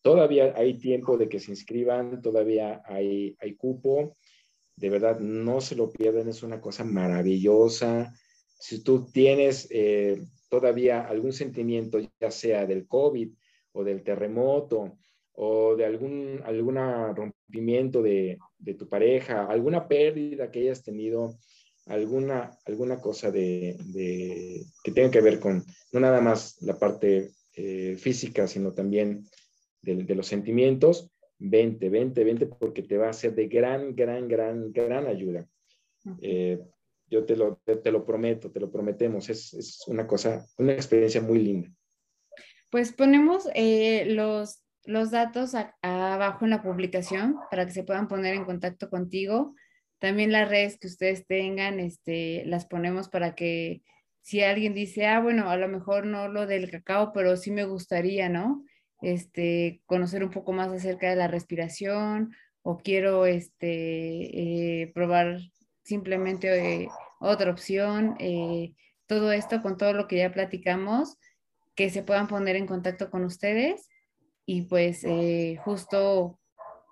[0.02, 4.18] Todavía hay tiempo de que se inscriban, todavía hay, hay cupo.
[4.76, 8.14] De verdad, no se lo pierdan, es una cosa maravillosa.
[8.60, 13.30] Si tú tienes eh, todavía algún sentimiento, ya sea del COVID
[13.74, 14.98] o del terremoto
[15.34, 16.42] o de algún
[17.16, 21.38] rompimiento de, de tu pareja, alguna pérdida que hayas tenido,
[21.86, 23.78] alguna, alguna cosa de,
[24.84, 29.28] que tenga que ver con no nada más la parte eh, física, sino también
[29.82, 31.12] de, los sentimientos,
[31.44, 35.48] vente, vente, vente, porque te va a ser de gran, gran, gran, gran ayuda.
[36.22, 36.60] Eh,
[37.08, 41.22] yo te lo, te lo prometo, te lo prometemos, es, es, una cosa, una experiencia
[41.22, 41.70] muy linda.
[42.70, 48.34] Pues ponemos eh, los, los datos abajo en la publicación para que se puedan poner
[48.34, 49.54] en contacto contigo
[50.04, 53.84] también las redes que ustedes tengan, este, las ponemos para que
[54.22, 57.64] si alguien dice, ah, bueno, a lo mejor no lo del cacao, pero sí me
[57.64, 58.66] gustaría, ¿no?
[59.04, 65.40] Este, conocer un poco más acerca de la respiración o quiero este, eh, probar
[65.84, 66.88] simplemente eh,
[67.20, 68.74] otra opción, eh,
[69.06, 71.18] todo esto con todo lo que ya platicamos,
[71.76, 73.90] que se puedan poner en contacto con ustedes
[74.46, 75.06] y pues
[75.66, 76.40] justo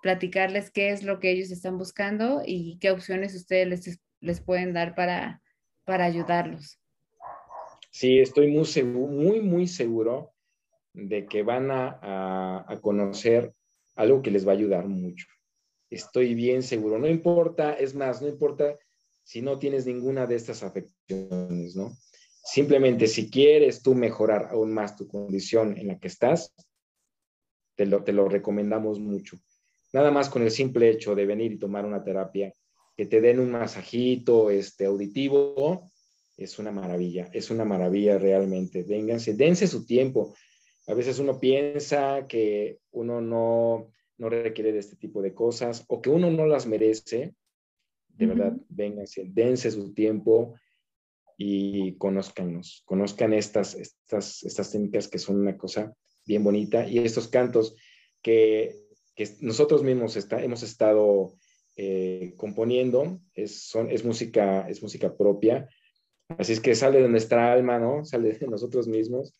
[0.02, 4.94] platicarles qué es lo que ellos están buscando y qué opciones ustedes les, pueden dar
[4.94, 5.40] para,
[5.84, 6.78] para ayudarlos.
[7.90, 10.31] Sí, estoy muy, muy, muy seguro
[10.94, 13.54] de que van a, a, conocer
[13.96, 15.26] algo que les va a ayudar mucho.
[15.90, 16.98] Estoy bien seguro.
[16.98, 18.78] No importa, es más, no importa
[19.24, 21.96] si no tienes ninguna de estas afecciones, ¿no?
[22.44, 26.52] Simplemente si quieres tú mejorar aún más tu condición en la que estás,
[27.76, 29.38] te lo, te lo recomendamos mucho.
[29.92, 32.52] Nada más con el simple hecho de venir y tomar una terapia,
[32.96, 35.90] que te den un masajito este, auditivo,
[36.36, 38.82] es una maravilla, es una maravilla realmente.
[38.82, 40.34] Vénganse, dense su tiempo.
[40.86, 46.02] A veces uno piensa que uno no, no requiere de este tipo de cosas o
[46.02, 47.34] que uno no las merece.
[48.08, 50.54] De verdad, vénganse, dense su tiempo
[51.38, 55.94] y conózcanos, conozcan estas, estas, estas técnicas que son una cosa
[56.26, 57.74] bien bonita y estos cantos
[58.20, 58.82] que
[59.14, 61.34] que nosotros mismos está, hemos estado
[61.76, 65.68] eh, componiendo, es, son, es, música, es música propia,
[66.28, 68.04] así es que sale de nuestra alma, ¿no?
[68.04, 69.34] Sale de nosotros mismos,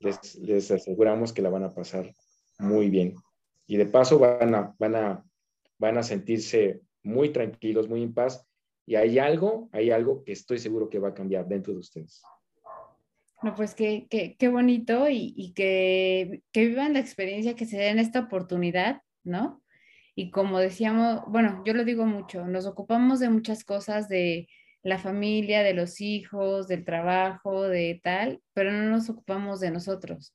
[0.00, 2.12] les, les aseguramos que la van a pasar
[2.58, 3.14] muy bien.
[3.66, 5.24] Y de paso van a, van a,
[5.78, 8.46] van a sentirse muy tranquilos, muy en paz,
[8.86, 12.22] y hay algo, hay algo que estoy seguro que va a cambiar dentro de ustedes.
[13.42, 17.78] No, pues qué, qué, qué bonito y, y que, que, vivan la experiencia, que se
[17.78, 19.62] den esta oportunidad, ¿no?
[20.14, 24.48] Y como decíamos, bueno, yo lo digo mucho, nos ocupamos de muchas cosas, de
[24.82, 30.34] la familia, de los hijos, del trabajo, de tal, pero no nos ocupamos de nosotros.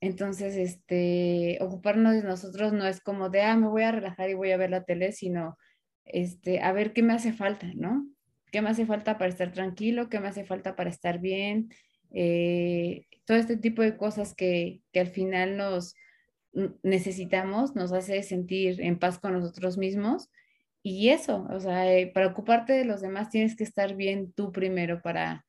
[0.00, 4.34] Entonces, este, ocuparnos de nosotros no es como de, ah, me voy a relajar y
[4.34, 5.58] voy a ver la tele, sino,
[6.04, 8.06] este, a ver qué me hace falta, ¿no?
[8.52, 10.08] ¿Qué me hace falta para estar tranquilo?
[10.08, 11.70] ¿Qué me hace falta para estar bien?
[12.12, 15.94] Eh, todo este tipo de cosas que, que, al final nos
[16.82, 20.30] necesitamos, nos hace sentir en paz con nosotros mismos.
[20.90, 24.52] Y eso, o sea, eh, para ocuparte de los demás tienes que estar bien tú
[24.52, 25.44] primero para,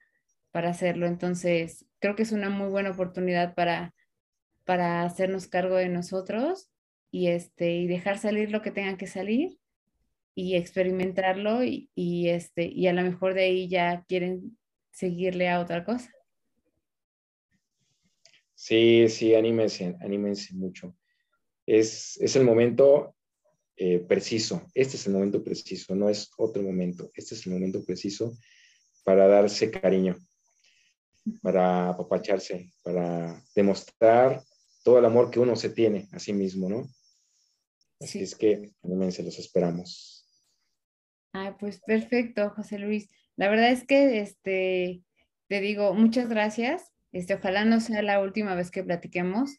[0.51, 1.07] para hacerlo.
[1.07, 3.95] Entonces, creo que es una muy buena oportunidad para,
[4.65, 6.69] para hacernos cargo de nosotros
[7.09, 9.57] y, este, y dejar salir lo que tenga que salir
[10.35, 11.87] y experimentarlo y,
[12.27, 14.57] este, y a lo mejor de ahí ya quieren
[14.91, 16.11] seguirle a otra cosa.
[18.55, 20.97] Sí, sí, anímense, anímense mucho.
[21.65, 23.15] Es, es el momento
[23.79, 27.83] eh, preciso, este es el momento preciso, no es otro momento, este es el momento
[27.83, 28.37] preciso
[29.03, 30.17] para darse cariño,
[31.41, 34.43] para apapacharse, para demostrar
[34.83, 36.87] todo el amor que uno se tiene a sí mismo, ¿no?
[37.99, 40.27] Así es que, anímense, los esperamos.
[41.33, 43.09] Ah, pues perfecto, José Luis.
[43.35, 45.01] La verdad es que, este,
[45.47, 49.57] te digo, muchas gracias este, ojalá no sea la última vez que platiquemos,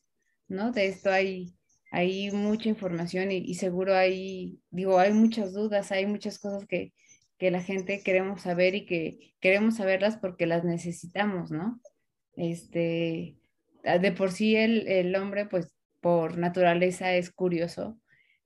[0.48, 0.72] ¿no?
[0.72, 1.56] De esto hay,
[1.90, 6.92] hay mucha información y, seguro hay, digo, hay muchas dudas, hay muchas cosas que,
[7.38, 11.80] que la gente queremos saber y que queremos saberlas porque las necesitamos, ¿no?
[12.36, 13.36] Este,
[13.82, 18.00] de por sí el, el hombre, pues por naturaleza es curioso,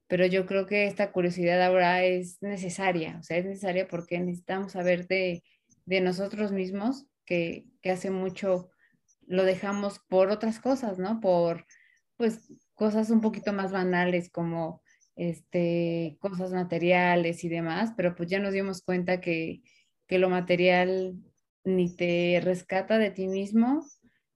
[0.06, 4.72] pero yo creo que esta curiosidad ahora es necesaria, o sea, es necesaria porque necesitamos
[4.72, 5.42] saber de,
[5.84, 8.70] de nosotros mismos, que, que hace mucho
[9.26, 11.20] lo dejamos por otras cosas, ¿no?
[11.20, 11.66] Por,
[12.16, 14.82] pues, cosas un poquito más banales como,
[15.16, 19.62] este, cosas materiales y demás, pero pues ya nos dimos cuenta que,
[20.06, 21.14] que lo material
[21.64, 23.84] ni te rescata de ti mismo,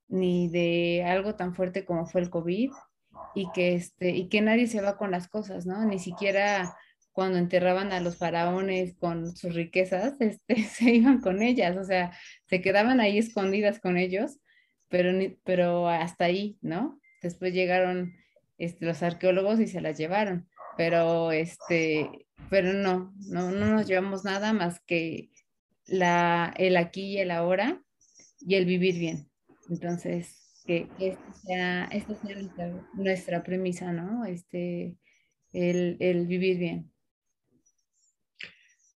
[0.09, 2.71] ni de algo tan fuerte como fue el COVID,
[3.35, 5.85] y que, este, y que nadie se va con las cosas, ¿no?
[5.85, 6.75] Ni siquiera
[7.13, 12.13] cuando enterraban a los faraones con sus riquezas, este, se iban con ellas, o sea,
[12.47, 14.39] se quedaban ahí escondidas con ellos,
[14.89, 15.11] pero,
[15.45, 17.01] pero hasta ahí, ¿no?
[17.21, 18.15] Después llegaron
[18.59, 24.25] este, los arqueólogos y se las llevaron, pero, este, pero no, no, no nos llevamos
[24.25, 25.31] nada más que
[25.87, 27.83] la, el aquí y el ahora
[28.41, 29.31] y el vivir bien.
[29.71, 31.89] Entonces, que, esta sea,
[32.95, 34.25] nuestra, premisa, ¿no?
[34.27, 34.97] Este,
[35.53, 36.93] el, el vivir bien.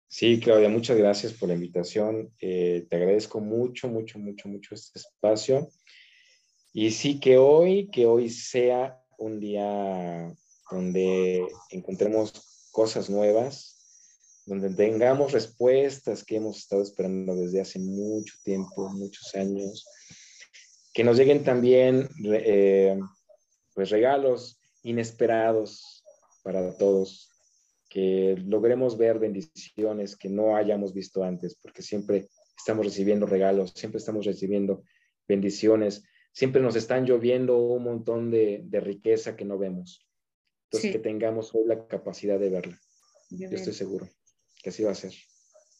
[0.07, 2.34] Sí, Claudia, muchas gracias por la invitación.
[2.39, 5.70] Eh, te agradezco mucho, mucho, mucho, mucho este espacio.
[6.74, 10.36] Y sí, que hoy, que hoy sea un día
[10.72, 12.34] donde encontremos
[12.72, 13.78] cosas nuevas,
[14.45, 19.86] donde tengamos respuestas que hemos estado esperando desde hace mucho tiempo, muchos años,
[20.93, 22.99] que nos lleguen también eh,
[23.76, 26.03] pues regalos inesperados
[26.43, 27.30] para todos,
[27.89, 33.99] que logremos ver bendiciones que no hayamos visto antes, porque siempre estamos recibiendo regalos, siempre
[33.99, 34.84] estamos recibiendo
[35.28, 40.07] bendiciones, siempre nos están lloviendo un montón de, riqueza que no vemos.
[40.65, 42.79] Entonces, que tengamos hoy la capacidad de verla.
[43.29, 44.07] Yo, estoy seguro
[44.61, 45.13] que así va a ser.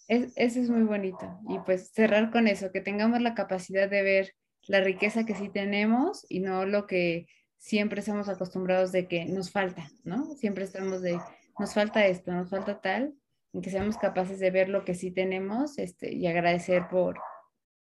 [0.08, 1.40] Es, eso es muy bonito.
[1.48, 4.34] Y pues cerrar con eso, que tengamos la capacidad de ver
[4.68, 7.28] la riqueza que sí tenemos y no lo que
[7.58, 10.36] siempre estamos acostumbrados de que nos falta, ¿no?
[10.36, 11.20] Siempre estamos de,
[11.60, 13.14] nos falta esto, nos falta tal,
[13.54, 17.20] y que seamos capaces de ver lo que sí tenemos este, y agradecer por,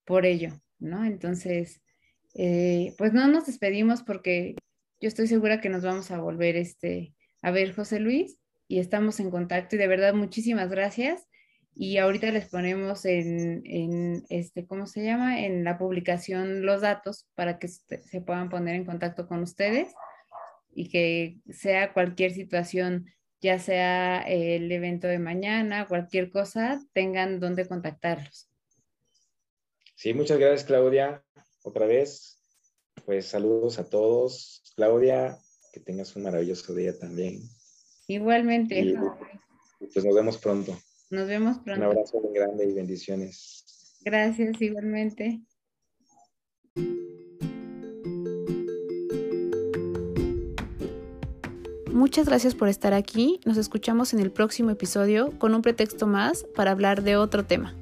[0.05, 1.05] por ello, ¿no?
[1.05, 1.81] Entonces,
[2.35, 4.57] eh, pues no nos despedimos porque
[5.01, 9.21] yo estoy segura que nos vamos a volver este, a ver, José Luis, y estamos
[9.21, 11.27] en contacto y de verdad muchísimas gracias.
[11.77, 15.41] Y ahorita les ponemos en, en este, ¿cómo se llama?
[15.41, 19.93] En la publicación los datos para que se puedan poner en contacto con ustedes
[20.73, 23.07] y que sea cualquier situación
[23.45, 28.49] ya sea el evento de mañana, cualquier cosa, tengan donde contactarlos.
[29.97, 31.23] Sí, muchas gracias Claudia.
[31.65, 32.39] Otra vez,
[33.07, 34.63] pues saludos a todos.
[34.77, 35.39] Claudia,
[35.73, 37.41] que tengas un maravilloso día también.
[38.07, 38.95] Igualmente.
[39.79, 40.79] pues nos vemos pronto.
[41.09, 41.81] Nos vemos pronto.
[41.81, 43.99] Un abrazo muy grande y bendiciones.
[44.05, 45.41] Gracias, igualmente.
[51.91, 53.41] Muchas gracias por estar aquí.
[53.47, 57.75] Nos escuchamos en el próximo episodio con un pretexto más para hablar de otro tema.